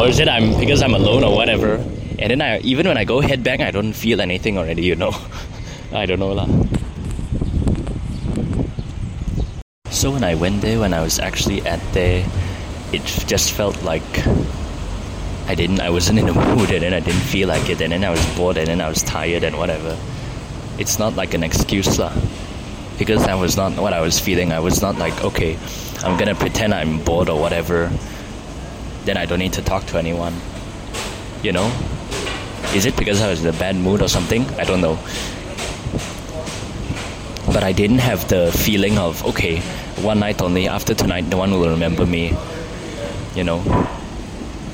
Or 0.00 0.08
is 0.08 0.18
it 0.18 0.28
I'm 0.28 0.58
because 0.58 0.80
I'm 0.80 0.94
alone 0.94 1.24
or 1.24 1.36
whatever? 1.36 1.74
And 2.18 2.30
then 2.32 2.40
I 2.40 2.58
even 2.60 2.88
when 2.88 2.96
I 2.96 3.04
go 3.04 3.20
headbang, 3.20 3.60
I 3.60 3.70
don't 3.70 3.92
feel 3.92 4.22
anything 4.22 4.56
already, 4.56 4.84
you 4.84 4.96
know? 4.96 5.12
I 5.92 6.06
don't 6.06 6.18
know. 6.18 6.32
lah. 6.32 6.46
So 9.90 10.10
when 10.10 10.24
I 10.24 10.34
went 10.34 10.62
there, 10.62 10.78
when 10.80 10.94
I 10.94 11.02
was 11.02 11.18
actually 11.18 11.62
at 11.66 11.80
there, 11.92 12.24
it 12.92 13.04
just 13.26 13.52
felt 13.52 13.82
like 13.82 14.02
I 15.46 15.54
didn't, 15.54 15.80
I 15.80 15.90
wasn't 15.90 16.20
in 16.20 16.28
a 16.28 16.32
mood, 16.56 16.70
and 16.70 16.82
then 16.82 16.94
I 16.94 17.00
didn't 17.00 17.26
feel 17.26 17.48
like 17.48 17.68
it, 17.68 17.80
and 17.80 17.92
then 17.92 18.04
I 18.04 18.10
was 18.10 18.24
bored, 18.36 18.56
and 18.56 18.68
then 18.68 18.80
I 18.80 18.88
was 18.88 19.02
tired, 19.02 19.42
and 19.42 19.58
whatever. 19.58 19.98
It's 20.78 20.98
not 20.98 21.16
like 21.16 21.34
an 21.34 21.42
excuse, 21.42 21.98
lah. 21.98 22.14
Because 22.98 23.24
that 23.26 23.34
was 23.34 23.56
not 23.56 23.76
what 23.76 23.92
I 23.92 24.00
was 24.00 24.18
feeling. 24.20 24.52
I 24.52 24.60
was 24.60 24.80
not 24.80 24.96
like, 24.96 25.24
okay, 25.24 25.58
I'm 26.04 26.16
gonna 26.18 26.34
pretend 26.34 26.72
I'm 26.72 27.02
bored 27.04 27.28
or 27.28 27.40
whatever. 27.40 27.90
then 29.04 29.16
I 29.16 29.24
don't 29.24 29.38
need 29.38 29.54
to 29.54 29.62
talk 29.62 29.86
to 29.86 29.98
anyone. 29.98 30.34
You 31.42 31.52
know? 31.52 31.72
Is 32.74 32.84
it 32.86 32.96
because 32.96 33.20
I 33.22 33.30
was 33.30 33.42
in 33.42 33.48
a 33.48 33.58
bad 33.58 33.76
mood 33.76 34.02
or 34.02 34.08
something? 34.08 34.44
I 34.60 34.64
don't 34.64 34.80
know. 34.80 34.98
But 37.52 37.64
I 37.64 37.72
didn't 37.72 37.98
have 37.98 38.28
the 38.28 38.52
feeling 38.52 38.98
of, 38.98 39.24
okay, 39.26 39.60
one 40.02 40.20
night 40.20 40.40
only, 40.40 40.68
after 40.68 40.94
tonight, 40.94 41.26
no 41.26 41.36
one 41.36 41.50
will 41.50 41.70
remember 41.70 42.06
me. 42.06 42.32
You 43.34 43.44
know? 43.44 43.60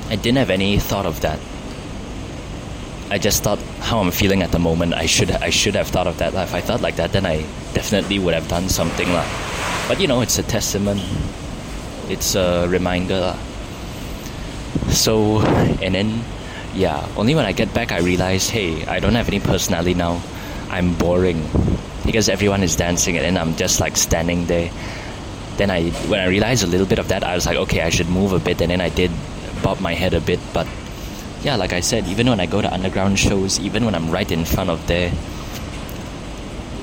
I 0.09 0.17
didn't 0.17 0.39
have 0.39 0.51
any 0.51 0.79
thought 0.79 1.07
of 1.07 1.21
that. 1.23 1.41
I 3.11 3.19
just 3.19 3.43
thought 3.43 3.59
how 3.81 4.01
I'm 4.01 4.11
feeling 4.11 4.43
at 4.43 4.51
the 4.51 4.59
moment. 4.59 4.95
I 4.95 5.07
should 5.07 5.31
I 5.31 5.51
should 5.51 5.77
have 5.77 5.89
thought 5.89 6.07
of 6.07 6.19
that. 6.19 6.35
If 6.35 6.55
I 6.55 6.61
thought 6.61 6.81
like 6.81 6.97
that, 6.97 7.13
then 7.13 7.25
I 7.25 7.43
definitely 7.73 8.19
would 8.19 8.35
have 8.35 8.49
done 8.49 8.69
something 8.69 9.09
lah. 9.13 9.25
But 9.87 10.01
you 10.01 10.07
know, 10.07 10.23
it's 10.23 10.39
a 10.39 10.43
testament. 10.43 11.01
It's 12.09 12.35
a 12.35 12.67
reminder. 12.69 13.37
So, 14.91 15.41
and 15.83 15.95
then, 15.95 16.25
yeah, 16.75 17.07
only 17.17 17.35
when 17.35 17.47
I 17.47 17.53
get 17.53 17.73
back 17.75 17.93
I 17.93 17.99
realize, 17.99 18.51
hey, 18.51 18.85
I 18.87 18.99
don't 18.99 19.15
have 19.15 19.29
any 19.29 19.41
personality 19.41 19.95
now. 19.95 20.21
I'm 20.69 20.95
boring 20.95 21.47
because 22.07 22.29
everyone 22.29 22.63
is 22.63 22.77
dancing 22.77 23.17
and 23.17 23.25
then 23.25 23.37
I'm 23.37 23.57
just 23.57 23.81
like 23.81 23.97
standing 23.97 24.47
there. 24.47 24.71
Then 25.57 25.71
I, 25.71 25.91
when 26.09 26.21
I 26.21 26.29
realized 26.29 26.63
a 26.65 26.67
little 26.67 26.87
bit 26.87 26.99
of 26.99 27.09
that, 27.09 27.25
I 27.25 27.35
was 27.35 27.47
like, 27.47 27.57
okay, 27.57 27.83
I 27.83 27.91
should 27.91 28.09
move 28.09 28.33
a 28.33 28.39
bit, 28.39 28.61
and 28.61 28.71
then 28.71 28.81
I 28.81 28.91
did 28.91 29.11
bob 29.63 29.81
my 29.81 29.95
head 29.95 30.15
a 30.15 30.21
bit, 30.21 30.39
but 30.53 30.67
yeah, 31.43 31.57
like 31.57 31.73
I 31.73 31.81
said, 31.81 32.07
even 32.09 32.29
when 32.29 32.41
I 32.41 32.47
go 32.47 32.61
to 32.61 32.73
underground 32.73 33.19
shows, 33.19 33.59
even 33.61 33.85
when 33.85 33.95
I'm 33.95 34.11
right 34.11 34.31
in 34.31 34.45
front 34.45 34.71
of 34.71 34.87
there, 34.87 35.13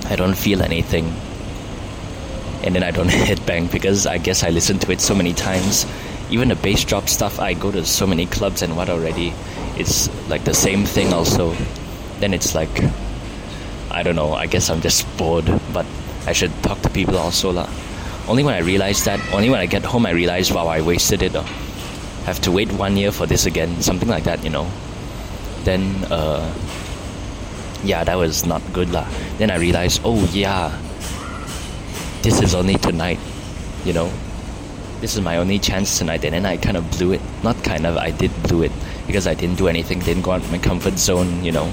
I 0.06 0.16
don't 0.16 0.36
feel 0.36 0.62
anything. 0.62 1.06
And 2.64 2.74
then 2.74 2.84
I 2.84 2.92
don't 2.92 3.10
headbang 3.28 3.72
because 3.72 4.08
I 4.08 4.18
guess 4.18 4.44
I 4.44 4.50
listen 4.50 4.80
to 4.80 4.92
it 4.92 5.02
so 5.02 5.14
many 5.14 5.34
times. 5.34 5.86
Even 6.30 6.48
the 6.48 6.56
bass 6.56 6.84
drop 6.86 7.10
stuff, 7.10 7.40
I 7.40 7.54
go 7.54 7.72
to 7.72 7.86
so 7.86 8.08
many 8.08 8.26
clubs 8.26 8.62
and 8.62 8.76
what 8.76 8.90
already. 8.90 9.34
It's 9.78 10.08
like 10.30 10.46
the 10.46 10.54
same 10.54 10.86
thing 10.86 11.14
also. 11.14 11.56
Then 12.20 12.34
it's 12.34 12.56
like, 12.56 12.72
I 13.94 14.04
don't 14.04 14.16
know, 14.16 14.34
I 14.34 14.48
guess 14.48 14.70
I'm 14.70 14.82
just 14.82 15.06
bored, 15.18 15.46
but 15.72 15.86
I 16.26 16.34
should 16.34 16.52
talk 16.64 16.82
to 16.82 16.90
people 16.90 17.18
also. 17.18 17.52
La. 17.52 17.70
Only 18.28 18.44
when 18.44 18.56
I 18.56 18.60
realize 18.60 19.04
that, 19.06 19.20
only 19.34 19.50
when 19.50 19.60
I 19.60 19.66
get 19.66 19.84
home, 19.84 20.06
I 20.06 20.12
realize, 20.12 20.52
wow, 20.52 20.68
I 20.68 20.82
wasted 20.82 21.22
it. 21.22 21.36
Oh 21.36 21.46
have 22.24 22.40
to 22.42 22.52
wait 22.52 22.72
one 22.74 22.96
year 22.96 23.12
for 23.12 23.26
this 23.26 23.46
again, 23.46 23.82
something 23.82 24.08
like 24.08 24.24
that, 24.24 24.44
you 24.44 24.50
know. 24.50 24.68
Then, 25.64 25.82
uh, 26.10 26.54
yeah, 27.84 28.04
that 28.04 28.16
was 28.16 28.46
not 28.46 28.62
good 28.72 28.90
lah. 28.92 29.08
Then 29.38 29.52
I 29.52 29.58
realized, 29.58 30.02
oh 30.06 30.24
yeah, 30.32 30.72
this 32.22 32.42
is 32.42 32.56
only 32.56 32.76
tonight, 32.76 33.20
you 33.84 33.94
know. 33.94 34.12
This 35.02 35.16
is 35.16 35.22
my 35.22 35.36
only 35.38 35.60
chance 35.60 35.98
tonight, 35.98 36.24
and 36.24 36.34
then 36.34 36.46
I 36.46 36.56
kind 36.56 36.78
of 36.78 36.90
blew 36.92 37.12
it. 37.12 37.22
Not 37.44 37.62
kind 37.64 37.86
of, 37.86 37.98
I 37.98 38.12
did 38.12 38.32
blew 38.44 38.64
it 38.64 38.72
because 39.06 39.28
I 39.28 39.34
didn't 39.34 39.58
do 39.58 39.68
anything, 39.68 40.00
didn't 40.00 40.24
go 40.24 40.32
out 40.32 40.42
of 40.42 40.52
my 40.52 40.60
comfort 40.60 40.98
zone, 40.98 41.44
you 41.44 41.52
know. 41.52 41.70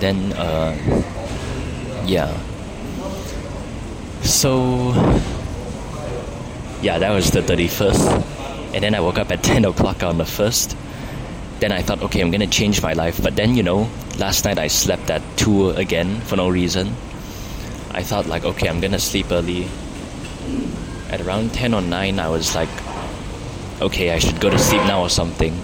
Then, 0.00 0.32
uh, 0.32 0.74
yeah. 2.06 2.32
So, 4.22 4.92
yeah, 6.82 6.98
that 6.98 7.10
was 7.10 7.30
the 7.30 7.40
31st 7.40 8.34
and 8.74 8.82
then 8.82 8.94
I 8.94 9.00
woke 9.00 9.18
up 9.18 9.30
at 9.30 9.42
10 9.54 9.64
o'clock 9.64 10.02
on 10.02 10.18
the 10.18 10.24
first. 10.24 10.76
Then 11.60 11.70
I 11.70 11.80
thought, 11.80 12.02
okay, 12.02 12.20
I'm 12.20 12.30
gonna 12.30 12.48
change 12.48 12.82
my 12.82 12.92
life. 12.92 13.22
But 13.22 13.36
then, 13.36 13.54
you 13.54 13.62
know, 13.62 13.88
last 14.18 14.44
night 14.44 14.58
I 14.58 14.66
slept 14.66 15.10
at 15.10 15.22
2 15.36 15.70
again 15.70 16.20
for 16.22 16.36
no 16.36 16.48
reason. 16.48 16.88
I 17.92 18.02
thought, 18.02 18.26
like, 18.26 18.44
okay, 18.44 18.68
I'm 18.68 18.80
gonna 18.80 18.98
sleep 18.98 19.30
early. 19.30 19.68
At 21.10 21.20
around 21.20 21.54
10 21.54 21.72
or 21.72 21.80
9, 21.80 22.18
I 22.18 22.28
was 22.28 22.56
like, 22.56 22.68
okay, 23.80 24.10
I 24.10 24.18
should 24.18 24.40
go 24.40 24.50
to 24.50 24.58
sleep 24.58 24.82
now 24.82 25.02
or 25.02 25.08
something. 25.08 25.54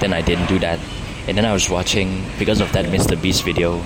Then 0.00 0.14
I 0.14 0.22
didn't 0.22 0.46
do 0.46 0.58
that. 0.60 0.80
And 1.28 1.36
then 1.36 1.44
I 1.44 1.52
was 1.52 1.68
watching, 1.68 2.24
because 2.38 2.62
of 2.62 2.72
that 2.72 2.86
MrBeast 2.86 3.44
video, 3.44 3.82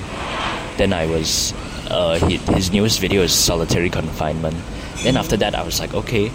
then 0.76 0.92
I 0.92 1.06
was, 1.06 1.52
uh, 1.90 2.18
his 2.18 2.70
newest 2.70 3.00
video 3.00 3.22
is 3.22 3.32
solitary 3.32 3.90
confinement. 3.90 4.56
Then 5.02 5.16
after 5.16 5.36
that, 5.38 5.54
I 5.54 5.62
was 5.62 5.80
like, 5.80 5.94
okay, 5.94 6.30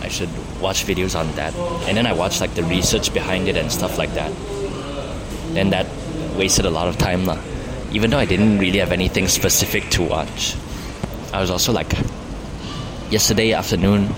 I 0.00 0.08
should 0.08 0.30
watch 0.60 0.84
videos 0.86 1.18
on 1.18 1.30
that. 1.36 1.54
And 1.88 1.96
then 1.96 2.06
I 2.06 2.12
watched 2.12 2.40
like 2.40 2.54
the 2.54 2.64
research 2.64 3.12
behind 3.12 3.48
it 3.48 3.56
and 3.56 3.70
stuff 3.70 3.98
like 3.98 4.14
that. 4.14 4.32
And 5.56 5.72
that 5.72 5.86
wasted 6.36 6.64
a 6.64 6.70
lot 6.70 6.88
of 6.88 6.96
time 6.98 7.24
lah. 7.24 7.38
Even 7.92 8.10
though 8.10 8.18
I 8.18 8.24
didn't 8.24 8.58
really 8.58 8.78
have 8.78 8.92
anything 8.92 9.28
specific 9.28 9.88
to 9.90 10.02
watch. 10.02 10.56
I 11.32 11.40
was 11.40 11.50
also 11.50 11.72
like 11.72 11.92
yesterday 13.10 13.52
afternoon 13.52 14.08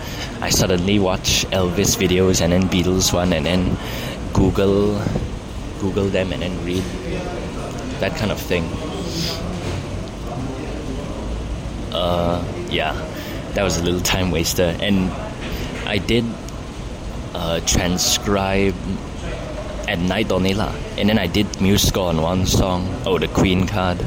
I 0.41 0.51
suddenly 0.51 0.99
watched 0.99 1.47
Elvis 1.51 1.97
videos 1.97 2.41
and 2.41 2.53
then 2.53 2.65
Beatles 2.69 3.13
one 3.13 3.33
and 3.33 3.47
then 3.47 3.77
Google 4.33 5.01
Google 5.81 6.07
them 6.07 6.33
and 6.33 6.43
then 6.43 6.65
read 6.65 6.85
that 8.01 8.17
kind 8.17 8.31
of 8.31 8.39
thing. 8.41 8.65
Uh 12.03 12.43
yeah. 12.67 12.99
That 13.55 13.63
was 13.63 13.79
a 13.79 13.83
little 13.85 14.01
time 14.01 14.35
waster 14.35 14.75
and 14.81 15.13
I 15.87 15.99
did 15.99 16.25
uh, 17.35 17.61
transcribe 17.61 18.75
at 19.89 19.99
night 19.99 20.33
only 20.33 20.55
lah. 20.55 20.73
And 20.97 21.09
then 21.09 21.19
I 21.19 21.27
did 21.27 21.61
musical 21.61 22.05
on 22.05 22.21
one 22.23 22.47
song, 22.47 22.89
oh 23.07 23.19
the 23.19 23.29
Queencard. 23.29 24.01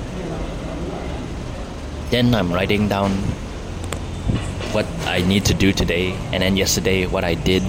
Then 2.10 2.34
I'm 2.34 2.52
writing 2.52 2.88
down 2.88 3.12
what 4.74 4.86
I 5.06 5.22
need 5.22 5.46
to 5.46 5.54
do 5.54 5.72
today, 5.72 6.14
and 6.34 6.44
then 6.44 6.58
yesterday 6.58 7.08
what 7.08 7.24
I 7.24 7.36
did, 7.36 7.64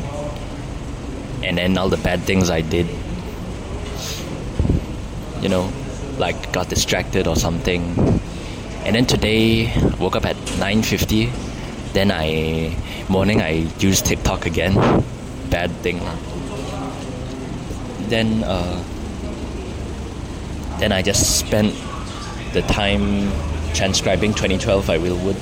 and 1.42 1.58
then 1.58 1.78
all 1.78 1.88
the 1.88 1.96
bad 1.98 2.22
things 2.22 2.50
I 2.50 2.60
did. 2.60 2.86
You 5.40 5.48
know, 5.48 5.72
like 6.18 6.52
got 6.52 6.68
distracted 6.68 7.26
or 7.26 7.36
something. 7.36 8.20
And 8.86 8.94
then 8.94 9.04
today 9.04 9.74
woke 9.98 10.14
up 10.14 10.24
at 10.24 10.36
9:50 10.62 11.28
then 11.96 12.12
I 12.12 12.76
morning 13.08 13.40
I 13.40 13.64
use 13.80 14.02
TikTok 14.02 14.44
again. 14.44 14.74
Bad 15.48 15.70
thing. 15.80 15.98
Then 18.10 18.44
uh, 18.44 18.84
then 20.78 20.92
I 20.92 21.00
just 21.00 21.38
spent 21.38 21.72
the 22.52 22.60
time 22.68 23.32
transcribing 23.72 24.34
2012 24.34 24.90
I 24.90 24.98
Will 24.98 25.16
Wood. 25.16 25.40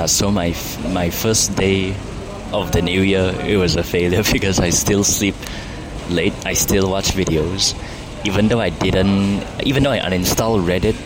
Yeah, 0.00 0.06
so 0.06 0.30
my 0.30 0.56
my 0.96 1.10
first 1.10 1.56
day 1.60 1.92
of 2.56 2.72
the 2.72 2.80
new 2.80 3.02
year 3.02 3.36
it 3.44 3.58
was 3.58 3.76
a 3.76 3.84
failure 3.84 4.24
because 4.32 4.58
I 4.58 4.70
still 4.70 5.04
sleep 5.04 5.36
late. 6.08 6.32
I 6.46 6.54
still 6.54 6.88
watch 6.88 7.12
videos, 7.12 7.76
even 8.24 8.48
though 8.48 8.60
I 8.60 8.70
didn't. 8.70 9.44
Even 9.68 9.82
though 9.82 9.92
I 9.92 10.00
uninstalled 10.00 10.64
Reddit 10.64 10.96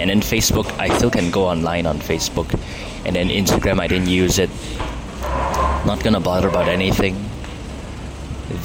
and 0.00 0.08
then 0.08 0.24
Facebook, 0.24 0.64
I 0.80 0.88
still 0.96 1.10
can 1.10 1.30
go 1.30 1.44
online 1.44 1.84
on 1.84 2.00
Facebook, 2.00 2.48
and 3.04 3.14
then 3.14 3.28
Instagram 3.28 3.80
I 3.80 3.86
didn't 3.86 4.08
use 4.08 4.38
it. 4.38 4.48
Not 5.84 6.00
gonna 6.02 6.24
bother 6.24 6.48
about 6.48 6.68
anything 6.72 7.20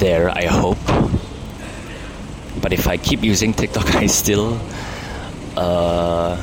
there. 0.00 0.30
I 0.30 0.48
hope. 0.48 0.80
But 2.56 2.72
if 2.72 2.88
I 2.88 2.96
keep 2.96 3.22
using 3.22 3.52
TikTok, 3.52 3.94
I 4.00 4.06
still. 4.06 4.56
Uh, 5.60 6.40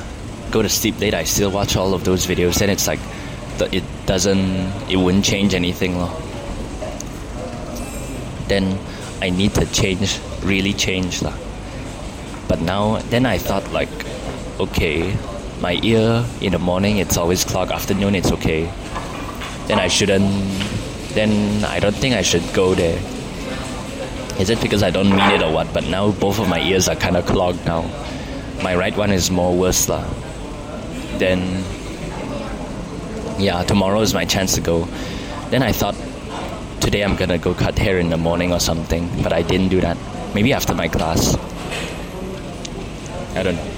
go 0.51 0.61
to 0.61 0.69
sleep 0.69 0.99
late, 0.99 1.13
I 1.13 1.23
still 1.23 1.49
watch 1.49 1.75
all 1.75 1.93
of 1.93 2.03
those 2.03 2.27
videos. 2.27 2.59
Then 2.59 2.69
it's 2.69 2.87
like, 2.87 2.99
it 3.71 3.83
doesn't, 4.05 4.39
it 4.89 4.97
wouldn't 4.97 5.25
change 5.25 5.53
anything. 5.53 5.97
Lor. 5.97 6.11
Then 8.47 8.77
I 9.21 9.29
need 9.29 9.55
to 9.55 9.65
change, 9.71 10.19
really 10.43 10.73
change. 10.73 11.21
Lah. 11.21 11.33
But 12.47 12.61
now, 12.61 12.97
then 13.09 13.25
I 13.25 13.37
thought 13.37 13.71
like, 13.71 13.89
okay, 14.59 15.15
my 15.61 15.79
ear 15.83 16.25
in 16.41 16.51
the 16.51 16.59
morning 16.59 16.97
it's 16.97 17.17
always 17.17 17.45
clogged, 17.45 17.71
afternoon 17.71 18.15
it's 18.15 18.31
okay. 18.31 18.69
Then 19.67 19.79
I 19.79 19.87
shouldn't, 19.87 20.27
then 21.13 21.63
I 21.63 21.79
don't 21.79 21.95
think 21.95 22.15
I 22.15 22.23
should 22.23 22.43
go 22.53 22.75
there. 22.75 22.99
Is 24.39 24.49
it 24.49 24.59
because 24.59 24.81
I 24.83 24.89
don't 24.89 25.09
mean 25.09 25.31
it 25.31 25.43
or 25.43 25.53
what? 25.53 25.71
But 25.73 25.85
now 25.85 26.11
both 26.11 26.39
of 26.39 26.49
my 26.49 26.59
ears 26.59 26.89
are 26.89 26.95
kind 26.95 27.15
of 27.15 27.25
clogged 27.25 27.63
now. 27.65 27.83
My 28.63 28.75
right 28.75 28.95
one 28.97 29.11
is 29.11 29.29
more 29.29 29.55
worse 29.55 29.87
lah 29.87 30.03
then 31.21 31.63
yeah, 33.39 33.63
tomorrow 33.63 34.01
is 34.01 34.13
my 34.13 34.25
chance 34.25 34.55
to 34.55 34.61
go. 34.61 34.85
Then 35.49 35.61
I 35.61 35.71
thought 35.71 35.95
today 36.81 37.03
I'm 37.03 37.15
gonna 37.15 37.37
go 37.37 37.53
cut 37.53 37.77
hair 37.77 37.99
in 37.99 38.09
the 38.09 38.17
morning 38.17 38.51
or 38.51 38.59
something, 38.59 39.07
but 39.21 39.31
I 39.31 39.43
didn't 39.43 39.69
do 39.69 39.81
that. 39.81 39.97
Maybe 40.33 40.51
after 40.51 40.73
my 40.73 40.87
class. 40.87 41.37
I 43.35 43.43
don't 43.43 43.55
know. 43.55 43.69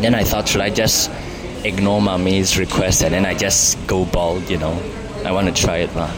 Then 0.00 0.14
I 0.14 0.24
thought, 0.24 0.48
should 0.48 0.60
I 0.60 0.70
just 0.70 1.10
ignore 1.64 2.00
mommy's 2.00 2.58
request 2.58 3.02
and 3.02 3.14
then 3.14 3.24
I 3.24 3.34
just 3.34 3.86
go 3.86 4.04
bald, 4.04 4.48
you 4.50 4.58
know? 4.58 4.76
I 5.24 5.32
want 5.32 5.46
to 5.48 5.54
try 5.54 5.78
it 5.78 5.94
lah. 5.94 6.10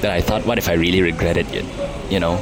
Then 0.00 0.10
I 0.10 0.20
thought, 0.20 0.46
what 0.46 0.58
if 0.58 0.68
I 0.68 0.74
really 0.74 1.02
regret 1.02 1.36
it? 1.36 1.46
You 2.10 2.20
know. 2.20 2.38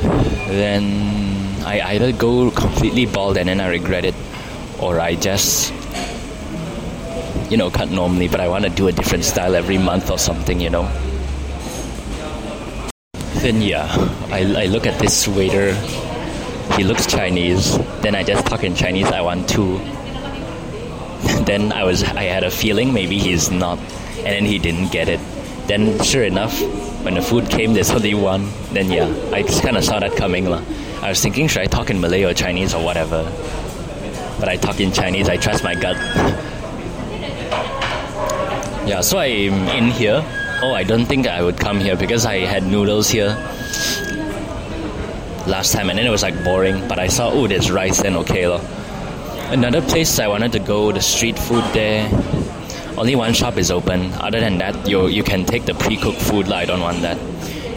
Then 0.50 1.19
I 1.64 1.80
either 1.92 2.12
go 2.12 2.50
completely 2.50 3.06
bald 3.06 3.36
and 3.36 3.48
then 3.48 3.60
I 3.60 3.68
regret 3.68 4.04
it, 4.04 4.14
or 4.78 5.00
I 5.00 5.14
just 5.14 5.72
you 7.50 7.56
know 7.56 7.70
cut 7.70 7.90
normally. 7.90 8.28
But 8.28 8.40
I 8.40 8.48
want 8.48 8.64
to 8.64 8.70
do 8.70 8.88
a 8.88 8.92
different 8.92 9.24
style 9.24 9.54
every 9.54 9.78
month 9.78 10.10
or 10.10 10.18
something. 10.18 10.60
You 10.60 10.70
know. 10.70 10.88
Then 13.40 13.62
yeah, 13.62 13.86
I, 14.30 14.64
I 14.64 14.66
look 14.66 14.86
at 14.86 14.98
this 14.98 15.28
waiter. 15.28 15.74
He 16.76 16.84
looks 16.84 17.06
Chinese. 17.06 17.76
Then 18.00 18.14
I 18.14 18.22
just 18.22 18.46
talk 18.46 18.64
in 18.64 18.74
Chinese. 18.74 19.06
I 19.06 19.20
want 19.20 19.48
to. 19.50 19.78
then 21.44 21.72
I 21.72 21.84
was 21.84 22.02
I 22.02 22.24
had 22.24 22.44
a 22.44 22.50
feeling 22.50 22.94
maybe 22.94 23.18
he's 23.18 23.50
not, 23.50 23.78
and 24.18 24.26
then 24.26 24.44
he 24.44 24.58
didn't 24.58 24.92
get 24.92 25.08
it. 25.08 25.20
Then 25.66 26.02
sure 26.02 26.24
enough, 26.24 26.60
when 27.04 27.14
the 27.14 27.22
food 27.22 27.48
came, 27.48 27.74
there's 27.74 27.90
only 27.90 28.14
one. 28.14 28.48
Then 28.72 28.90
yeah, 28.90 29.06
I 29.32 29.42
just 29.42 29.62
kind 29.62 29.76
of 29.76 29.84
saw 29.84 30.00
that 30.00 30.16
coming 30.16 30.48
lah. 30.48 30.62
I 31.02 31.08
was 31.08 31.20
thinking 31.20 31.48
should 31.48 31.62
I 31.62 31.66
talk 31.66 31.90
in 31.90 32.00
Malay 32.00 32.24
or 32.24 32.34
Chinese 32.34 32.74
or 32.74 32.84
whatever, 32.84 33.22
but 34.38 34.48
I 34.48 34.56
talk 34.56 34.80
in 34.80 34.92
Chinese. 34.92 35.28
I 35.28 35.36
trust 35.36 35.64
my 35.64 35.74
gut. 35.74 35.96
yeah, 38.86 39.00
so 39.00 39.18
I'm 39.18 39.68
in 39.68 39.90
here 39.90 40.24
oh, 40.62 40.74
I 40.74 40.84
don't 40.84 41.06
think 41.06 41.26
I 41.26 41.42
would 41.42 41.58
come 41.58 41.80
here 41.80 41.96
because 41.96 42.26
I 42.26 42.38
had 42.38 42.64
noodles 42.64 43.08
here 43.08 43.28
last 45.46 45.72
time 45.72 45.88
and 45.88 45.98
then 45.98 46.06
it 46.06 46.10
was 46.10 46.22
like 46.22 46.44
boring. 46.44 46.86
But 46.88 46.98
I 46.98 47.08
saw, 47.08 47.30
oh, 47.30 47.46
there's 47.46 47.70
rice, 47.70 48.02
then 48.02 48.16
okay. 48.16 48.46
Lo. 48.46 48.60
Another 49.50 49.80
place 49.80 50.18
I 50.18 50.28
wanted 50.28 50.52
to 50.52 50.58
go, 50.58 50.92
the 50.92 51.00
street 51.00 51.38
food 51.38 51.64
there. 51.72 52.08
Only 52.96 53.16
one 53.16 53.32
shop 53.32 53.56
is 53.56 53.70
open. 53.70 54.12
Other 54.14 54.40
than 54.40 54.58
that, 54.58 54.88
you 54.88 55.06
you 55.06 55.22
can 55.22 55.44
take 55.44 55.64
the 55.64 55.74
pre-cooked 55.74 56.20
food. 56.20 56.48
Like, 56.48 56.64
I 56.64 56.66
don't 56.66 56.80
want 56.80 57.00
that. 57.00 57.18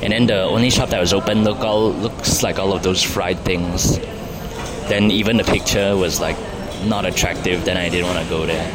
And 0.04 0.12
then 0.12 0.28
the 0.28 0.44
only 0.44 0.70
shop 0.70 0.90
that 0.90 1.00
was 1.00 1.14
open 1.14 1.46
look 1.46 1.60
all 1.60 1.94
looks 1.94 2.44
like 2.44 2.60
all 2.60 2.74
of 2.74 2.84
those 2.84 3.02
fried 3.02 3.40
things. 3.40 3.98
Then 4.90 5.10
even 5.12 5.38
the 5.38 5.46
picture 5.46 5.96
was 5.96 6.20
like 6.20 6.36
not 6.84 7.06
attractive. 7.06 7.64
Then 7.64 7.78
I 7.78 7.88
didn't 7.88 8.08
want 8.08 8.22
to 8.22 8.30
go 8.30 8.46
there. 8.46 8.68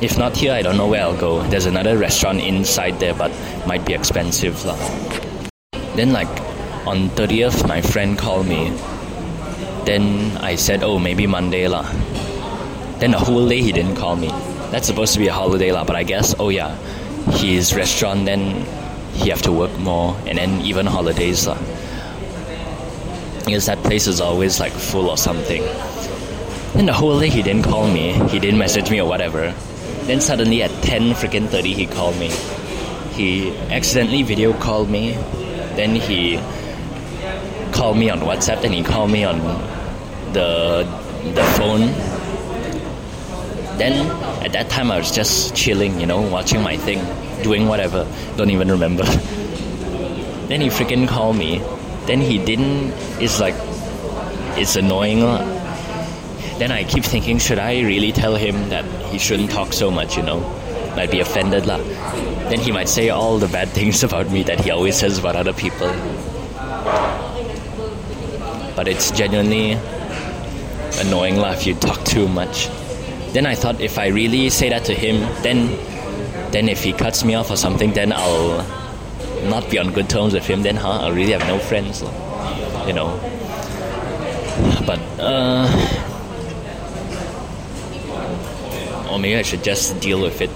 If 0.00 0.16
not 0.16 0.36
here, 0.36 0.52
I 0.52 0.62
don't 0.62 0.76
know 0.76 0.86
where 0.86 1.02
I'll 1.02 1.16
go. 1.16 1.42
There's 1.48 1.66
another 1.66 1.98
restaurant 1.98 2.40
inside 2.40 3.00
there, 3.00 3.14
but 3.14 3.32
might 3.66 3.84
be 3.84 3.94
expensive. 3.94 4.64
Lah. 4.64 4.78
Then, 5.96 6.12
like, 6.12 6.30
on 6.86 7.10
30th, 7.18 7.66
my 7.66 7.82
friend 7.82 8.16
called 8.16 8.46
me. 8.46 8.70
Then 9.86 10.36
I 10.38 10.54
said, 10.54 10.84
oh, 10.84 11.00
maybe 11.00 11.26
Monday. 11.26 11.66
Lah. 11.66 11.82
Then 13.00 13.10
the 13.10 13.18
whole 13.18 13.48
day 13.48 13.60
he 13.60 13.72
didn't 13.72 13.96
call 13.96 14.14
me. 14.14 14.28
That's 14.70 14.86
supposed 14.86 15.14
to 15.14 15.18
be 15.18 15.26
a 15.26 15.32
holiday, 15.32 15.72
lah, 15.72 15.82
but 15.82 15.96
I 15.96 16.04
guess, 16.04 16.34
oh 16.38 16.50
yeah, 16.50 16.76
his 17.32 17.74
restaurant, 17.74 18.24
then 18.24 18.64
he 19.14 19.30
have 19.30 19.42
to 19.42 19.52
work 19.52 19.76
more, 19.78 20.16
and 20.26 20.38
then 20.38 20.60
even 20.60 20.86
holidays. 20.86 21.46
Lah. 21.46 21.58
Because 23.44 23.66
that 23.66 23.78
place 23.82 24.06
is 24.06 24.20
always 24.20 24.60
like 24.60 24.72
full 24.72 25.08
or 25.08 25.16
something. 25.16 25.62
Then 26.74 26.86
the 26.86 26.92
whole 26.92 27.18
day 27.18 27.28
he 27.28 27.42
didn't 27.42 27.64
call 27.64 27.88
me, 27.88 28.12
he 28.28 28.38
didn't 28.38 28.58
message 28.58 28.90
me 28.90 29.00
or 29.00 29.08
whatever. 29.08 29.54
Then 30.04 30.20
suddenly 30.20 30.62
at 30.62 30.70
10 30.82 31.12
freaking 31.14 31.48
30 31.48 31.74
he 31.74 31.86
called 31.86 32.16
me. 32.18 32.30
He 33.12 33.56
accidentally 33.68 34.22
video 34.22 34.52
called 34.52 34.88
me. 34.88 35.12
Then 35.76 35.94
he 35.96 36.38
called 37.72 37.96
me 37.96 38.10
on 38.10 38.20
WhatsApp. 38.20 38.62
Then 38.62 38.72
he 38.72 38.82
called 38.82 39.10
me 39.10 39.24
on 39.24 39.38
the 40.32 40.84
the 41.34 41.44
phone. 41.56 41.92
Then 43.78 44.06
at 44.44 44.52
that 44.52 44.70
time 44.70 44.90
I 44.90 44.98
was 44.98 45.10
just 45.10 45.54
chilling, 45.54 46.00
you 46.00 46.06
know, 46.06 46.20
watching 46.20 46.62
my 46.62 46.76
thing, 46.76 47.00
doing 47.42 47.66
whatever. 47.66 48.06
Don't 48.36 48.50
even 48.50 48.68
remember. 48.70 49.04
then 50.48 50.60
he 50.60 50.68
freaking 50.68 51.08
called 51.08 51.36
me. 51.36 51.58
Then 52.06 52.20
he 52.20 52.38
didn't. 52.38 52.92
It's 53.20 53.40
like 53.40 53.54
it's 54.56 54.76
annoying. 54.76 55.20
Then 56.58 56.72
I 56.72 56.82
keep 56.84 57.04
thinking, 57.04 57.38
should 57.38 57.58
I 57.58 57.82
really 57.82 58.10
tell 58.10 58.34
him 58.34 58.68
that 58.70 58.84
he 59.12 59.18
shouldn't 59.18 59.50
talk 59.50 59.72
so 59.72 59.90
much, 59.90 60.16
you 60.16 60.22
know? 60.22 60.40
Might 60.96 61.10
be 61.10 61.20
offended 61.20 61.66
lah. 61.66 61.78
Then 62.50 62.58
he 62.58 62.72
might 62.72 62.88
say 62.88 63.10
all 63.10 63.38
the 63.38 63.46
bad 63.46 63.68
things 63.78 64.02
about 64.02 64.30
me 64.30 64.42
that 64.44 64.58
he 64.60 64.70
always 64.70 64.96
says 64.96 65.18
about 65.18 65.36
other 65.36 65.52
people. 65.52 65.88
But 68.74 68.88
it's 68.88 69.10
genuinely 69.10 69.78
annoying 70.98 71.36
lah 71.36 71.52
if 71.52 71.66
you 71.66 71.74
talk 71.74 72.02
too 72.04 72.26
much. 72.26 72.68
Then 73.32 73.46
I 73.46 73.54
thought 73.54 73.80
if 73.80 73.98
I 73.98 74.08
really 74.08 74.50
say 74.50 74.68
that 74.70 74.84
to 74.86 74.94
him, 74.94 75.20
then 75.42 75.76
then 76.50 76.68
if 76.68 76.82
he 76.82 76.92
cuts 76.92 77.24
me 77.24 77.34
off 77.34 77.50
or 77.50 77.56
something, 77.56 77.92
then 77.92 78.12
I'll 78.12 78.64
not 79.48 79.70
be 79.70 79.78
on 79.78 79.92
good 79.92 80.08
terms 80.08 80.32
with 80.34 80.46
him. 80.46 80.62
Then 80.62 80.76
huh, 80.76 81.00
I'll 81.02 81.12
really 81.12 81.32
have 81.32 81.46
no 81.46 81.58
friends, 81.58 82.02
you 82.86 82.94
know. 82.94 83.18
But 84.86 84.98
uh, 85.20 85.68
or 89.10 89.18
maybe 89.18 89.36
I 89.36 89.42
should 89.42 89.62
just 89.62 90.00
deal 90.00 90.20
with 90.20 90.40
it. 90.40 90.50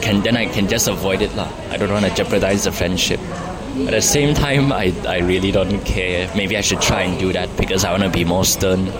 Can, 0.00 0.22
then 0.22 0.36
I 0.36 0.46
can 0.46 0.68
just 0.68 0.88
avoid 0.88 1.22
it. 1.22 1.34
Lah. 1.36 1.50
I 1.70 1.76
don't 1.76 1.90
want 1.90 2.04
to 2.06 2.14
jeopardize 2.14 2.64
the 2.64 2.72
friendship. 2.72 3.20
At 3.86 3.90
the 3.90 4.00
same 4.00 4.34
time, 4.34 4.72
I, 4.72 4.94
I 5.06 5.18
really 5.18 5.52
don't 5.52 5.84
care. 5.84 6.30
Maybe 6.34 6.56
I 6.56 6.60
should 6.60 6.80
try 6.80 7.02
and 7.02 7.18
do 7.20 7.32
that 7.32 7.54
because 7.56 7.84
I 7.84 7.90
want 7.90 8.02
to 8.02 8.08
be 8.08 8.24
more 8.24 8.44
stern. 8.44 8.90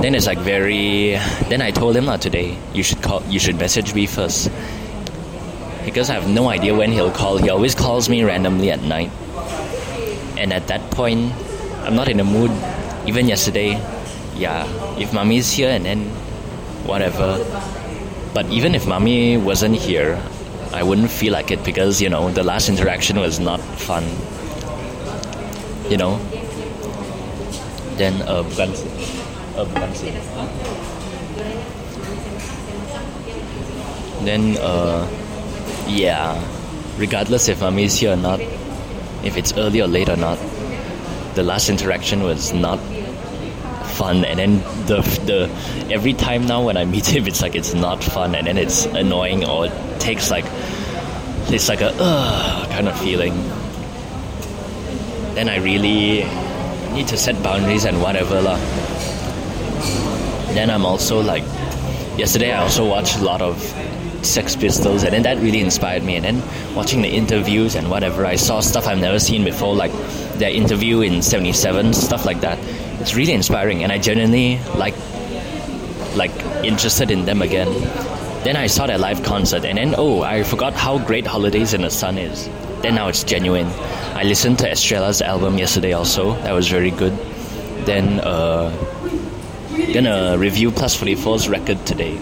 Then 0.00 0.14
it's 0.14 0.26
like 0.26 0.38
very. 0.38 1.16
Then 1.48 1.62
I 1.62 1.70
told 1.70 1.96
him 1.96 2.06
lah 2.06 2.16
today. 2.16 2.56
You 2.74 2.82
should 2.82 3.02
call. 3.02 3.22
You 3.28 3.38
should 3.38 3.56
message 3.56 3.94
me 3.94 4.06
first 4.06 4.50
because 5.84 6.10
I 6.10 6.14
have 6.14 6.28
no 6.28 6.48
idea 6.48 6.74
when 6.74 6.92
he'll 6.92 7.10
call. 7.10 7.38
He 7.38 7.48
always 7.48 7.74
calls 7.74 8.08
me 8.08 8.22
randomly 8.22 8.70
at 8.70 8.82
night, 8.82 9.10
and 10.36 10.52
at 10.52 10.68
that 10.68 10.90
point, 10.90 11.32
I'm 11.84 11.96
not 11.96 12.08
in 12.08 12.18
the 12.18 12.24
mood. 12.24 12.50
Even 13.06 13.26
yesterday, 13.26 13.80
yeah. 14.36 14.68
If 14.98 15.12
mommy's 15.12 15.50
here 15.50 15.70
and 15.70 15.84
then 15.84 16.04
whatever. 16.84 17.38
But 18.32 18.46
even 18.46 18.74
if 18.74 18.86
mommy 18.86 19.36
wasn't 19.36 19.76
here, 19.76 20.22
I 20.72 20.82
wouldn't 20.82 21.10
feel 21.10 21.32
like 21.32 21.50
it 21.50 21.64
because, 21.64 22.00
you 22.00 22.08
know, 22.08 22.30
the 22.30 22.44
last 22.44 22.68
interaction 22.68 23.18
was 23.18 23.40
not 23.40 23.60
fun. 23.60 24.04
You 25.90 25.96
know? 25.96 26.18
Then, 27.96 28.22
uh, 28.22 28.44
bukan 29.56 29.58
uh, 29.58 29.64
bukan 29.66 29.90
Then, 34.20 34.58
uh, 34.60 35.08
yeah, 35.88 36.36
regardless 36.98 37.48
if 37.48 37.62
is 37.62 37.96
here 37.98 38.12
or 38.12 38.16
not, 38.16 38.40
if 39.24 39.36
it's 39.36 39.52
early 39.56 39.80
or 39.80 39.88
late 39.88 40.08
or 40.08 40.16
not, 40.16 40.38
the 41.34 41.42
last 41.42 41.70
interaction 41.70 42.22
was 42.22 42.52
not 42.52 42.78
fun. 43.96 44.24
And 44.24 44.38
then 44.38 44.52
the 44.86 45.00
the 45.24 45.48
every 45.92 46.12
time 46.12 46.46
now 46.46 46.64
when 46.64 46.76
I 46.76 46.84
meet 46.84 47.06
him 47.06 47.26
it's 47.26 47.40
like 47.40 47.54
it's 47.54 47.74
not 47.74 48.04
fun. 48.04 48.34
And 48.34 48.46
then 48.46 48.58
it's 48.58 48.84
annoying 48.86 49.44
or 49.44 49.66
it 49.66 49.72
takes 50.00 50.30
like 50.30 50.44
it's 51.48 51.68
like 51.68 51.80
a 51.80 51.92
uh, 51.98 52.66
kind 52.68 52.88
of 52.88 52.98
feeling. 53.00 53.32
Then 55.34 55.48
I 55.48 55.56
really 55.56 56.24
need 56.92 57.08
to 57.08 57.16
set 57.16 57.42
boundaries 57.42 57.84
and 57.84 58.00
whatever 58.02 58.40
lah 58.40 58.58
then 60.56 60.70
I'm 60.70 60.84
also 60.84 61.20
like 61.22 61.44
yesterday 62.18 62.52
I 62.52 62.62
also 62.62 62.88
watched 62.88 63.18
a 63.18 63.24
lot 63.24 63.42
of 63.42 63.60
Sex 64.22 64.54
Pistols, 64.54 65.02
and 65.04 65.12
then 65.12 65.22
that 65.22 65.38
really 65.38 65.60
inspired 65.60 66.02
me. 66.02 66.16
And 66.16 66.24
then 66.24 66.74
watching 66.74 67.02
the 67.02 67.08
interviews 67.08 67.74
and 67.74 67.90
whatever, 67.90 68.26
I 68.26 68.36
saw 68.36 68.60
stuff 68.60 68.86
I've 68.86 68.98
never 68.98 69.18
seen 69.18 69.44
before, 69.44 69.74
like 69.74 69.92
their 70.34 70.50
interview 70.50 71.00
in 71.00 71.22
'77, 71.22 71.94
stuff 71.94 72.24
like 72.26 72.40
that 72.42 72.58
it's 73.00 73.14
really 73.14 73.32
inspiring, 73.32 73.82
and 73.82 73.90
I 73.90 73.98
genuinely 73.98 74.58
like 74.76 74.94
like 76.16 76.32
interested 76.62 77.10
in 77.10 77.24
them 77.24 77.40
again. 77.40 77.72
Then 78.44 78.56
I 78.56 78.66
saw 78.66 78.86
their 78.86 78.98
live 78.98 79.22
concert, 79.22 79.64
and 79.64 79.78
then 79.78 79.94
oh, 79.96 80.22
I 80.22 80.42
forgot 80.42 80.74
how 80.74 80.98
great 80.98 81.26
Holidays 81.26 81.72
in 81.72 81.82
the 81.82 81.90
Sun 81.90 82.18
is. 82.18 82.48
Then 82.82 82.94
now 82.94 83.08
it's 83.08 83.24
genuine. 83.24 83.66
I 84.14 84.24
listened 84.24 84.58
to 84.60 84.70
Estrella's 84.70 85.22
album 85.22 85.58
yesterday 85.58 85.92
also. 85.92 86.34
That 86.42 86.52
was 86.52 86.68
very 86.68 86.90
good. 86.90 87.16
Then 87.86 88.20
uh, 88.20 88.70
gonna 89.92 90.36
review 90.38 90.70
Plus 90.70 90.96
44's 90.96 91.48
record 91.48 91.84
today. 91.86 92.16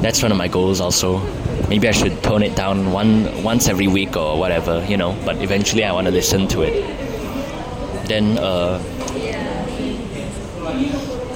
That's 0.00 0.22
one 0.22 0.30
of 0.30 0.38
my 0.38 0.48
goals 0.48 0.80
also. 0.80 1.20
Maybe 1.68 1.88
I 1.88 1.92
should 1.92 2.22
tone 2.22 2.42
it 2.42 2.54
down 2.54 2.92
one 2.92 3.42
once 3.42 3.68
every 3.68 3.88
week 3.88 4.16
or 4.16 4.38
whatever, 4.38 4.84
you 4.88 4.96
know. 4.96 5.16
But 5.24 5.42
eventually 5.42 5.84
I 5.84 5.92
want 5.92 6.06
to 6.06 6.12
listen 6.12 6.46
to 6.48 6.62
it. 6.62 6.84
Then 8.06 8.38
uh, 8.38 8.80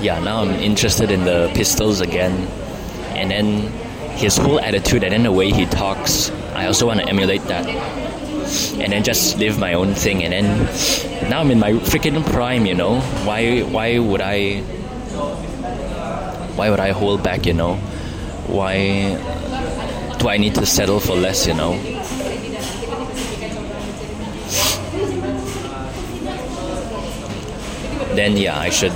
yeah, 0.01 0.18
now 0.20 0.42
I'm 0.42 0.51
interested 0.51 1.11
in 1.11 1.25
the 1.25 1.51
pistols 1.55 2.01
again. 2.01 2.46
And 3.16 3.31
then 3.31 3.73
his 4.16 4.37
whole 4.37 4.61
attitude 4.61 5.03
and 5.03 5.12
then 5.12 5.23
the 5.25 5.33
way 5.33 5.51
he 5.51 5.66
talks, 5.66 6.31
I 6.55 6.66
also 6.66 6.87
want 6.87 7.01
to 7.01 7.09
emulate 7.09 7.42
that. 7.44 7.66
And 7.66 8.92
then 8.92 9.05
just 9.05 9.38
live 9.38 9.59
my 9.59 9.75
own 9.75 9.94
thing. 9.94 10.25
And 10.25 10.33
then 10.33 11.31
now 11.31 11.40
I'm 11.40 11.51
in 11.51 11.59
my 11.59 11.73
freaking 11.73 12.25
prime, 12.33 12.66
you 12.66 12.75
know. 12.75 13.01
Why 13.25 13.61
why 13.61 13.99
would 13.99 14.20
I 14.20 14.62
why 16.61 16.68
would 16.68 16.79
I 16.79 16.90
hold 16.90 17.23
back? 17.23 17.46
You 17.46 17.55
know, 17.55 17.77
why 18.44 19.16
do 20.18 20.29
I 20.29 20.37
need 20.37 20.55
to 20.57 20.66
settle 20.66 21.01
for 21.01 21.16
less? 21.16 21.46
You 21.46 21.55
know. 21.55 21.73
Then 28.12 28.37
yeah, 28.37 28.61
I 28.61 28.68
should 28.68 28.92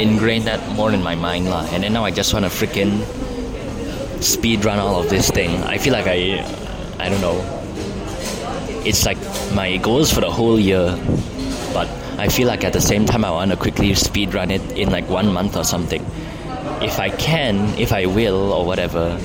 ingrain 0.00 0.44
that 0.48 0.66
more 0.72 0.90
in 0.90 1.02
my 1.02 1.14
mind 1.14 1.50
lah. 1.50 1.68
And 1.68 1.84
then 1.84 1.92
now 1.92 2.06
I 2.06 2.10
just 2.10 2.32
want 2.32 2.46
to 2.46 2.50
freaking 2.50 3.04
speed 4.24 4.64
run 4.64 4.78
all 4.78 5.02
of 5.04 5.10
this 5.10 5.28
thing. 5.28 5.60
I 5.64 5.76
feel 5.76 5.92
like 5.92 6.06
I, 6.08 6.40
I 6.96 7.10
don't 7.10 7.20
know. 7.20 7.36
It's 8.88 9.04
like 9.04 9.20
my 9.52 9.76
goals 9.76 10.10
for 10.10 10.22
the 10.22 10.30
whole 10.30 10.58
year, 10.58 10.96
but 11.76 11.92
I 12.16 12.28
feel 12.28 12.48
like 12.48 12.64
at 12.64 12.72
the 12.72 12.80
same 12.80 13.04
time 13.04 13.22
I 13.26 13.30
want 13.30 13.50
to 13.50 13.58
quickly 13.58 13.92
speed 13.92 14.32
run 14.32 14.50
it 14.50 14.64
in 14.72 14.88
like 14.88 15.10
one 15.10 15.30
month 15.30 15.58
or 15.60 15.64
something. 15.64 16.00
If 16.82 16.98
I 16.98 17.10
can, 17.10 17.78
if 17.78 17.92
I 17.92 18.06
will, 18.06 18.52
or 18.52 18.64
whatever, 18.64 19.16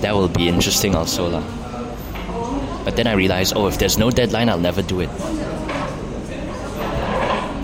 that 0.00 0.14
will 0.14 0.28
be 0.28 0.48
interesting 0.48 0.94
also 0.94 1.28
lah. 1.28 1.44
But 2.84 2.96
then 2.96 3.06
I 3.06 3.12
realized, 3.12 3.54
oh, 3.56 3.66
if 3.66 3.78
there's 3.78 3.98
no 3.98 4.10
deadline, 4.10 4.48
I'll 4.48 4.58
never 4.58 4.80
do 4.80 5.00
it. 5.00 5.10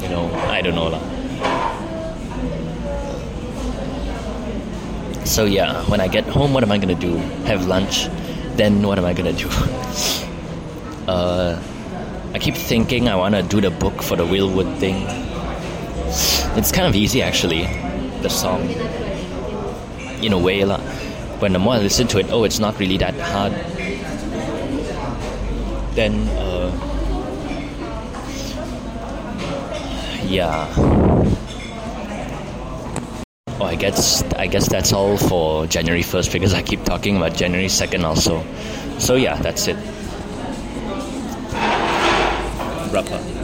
You 0.03 0.09
know, 0.09 0.29
I 0.51 0.61
don't 0.61 0.75
know 0.75 0.89
lah. 0.89 1.01
So 5.25 5.45
yeah, 5.45 5.83
when 5.89 6.01
I 6.01 6.09
get 6.09 6.25
home, 6.25 6.53
what 6.53 6.63
am 6.63 6.73
I 6.73 6.79
gonna 6.79 6.95
do? 6.95 7.17
Have 7.47 7.67
lunch? 7.67 8.09
Then 8.57 8.83
what 8.83 8.99
am 8.99 9.07
I 9.07 9.15
gonna 9.15 9.33
do? 9.33 9.49
uh, 11.09 11.59
I 12.35 12.39
keep 12.39 12.55
thinking 12.55 13.09
I 13.09 13.17
wanna 13.17 13.43
do 13.43 13.61
the 13.61 13.71
book 13.71 14.03
for 14.03 14.17
the 14.17 14.27
Will 14.27 14.51
Wood 14.51 14.77
thing. 14.79 15.07
It's 16.59 16.71
kind 16.71 16.87
of 16.87 16.95
easy 16.95 17.23
actually, 17.23 17.65
the 18.21 18.29
song. 18.29 18.69
In 20.23 20.33
a 20.33 20.39
way, 20.39 20.65
lah. 20.65 20.79
When 21.43 21.53
the 21.53 21.59
more 21.59 21.75
I 21.75 21.79
listen 21.79 22.07
to 22.15 22.19
it, 22.19 22.31
oh, 22.31 22.45
it's 22.45 22.61
not 22.61 22.79
really 22.79 22.97
that 22.99 23.19
hard. 23.19 23.53
Then, 25.99 26.29
uh, 26.39 26.71
yeah. 30.25 30.73
Oh, 33.61 33.67
I 33.67 33.75
guess 33.75 34.23
I 34.39 34.47
guess 34.47 34.69
that's 34.69 34.93
all 34.93 35.19
for 35.19 35.67
January 35.67 36.03
first 36.03 36.33
because 36.33 36.55
I 36.55 36.63
keep 36.63 36.85
talking 36.85 37.17
about 37.17 37.35
January 37.35 37.69
second 37.69 38.05
also. 38.05 38.43
So 38.99 39.17
yeah, 39.17 39.37
that's 39.43 39.69
it. 39.69 39.77
Berapa? 42.95 43.42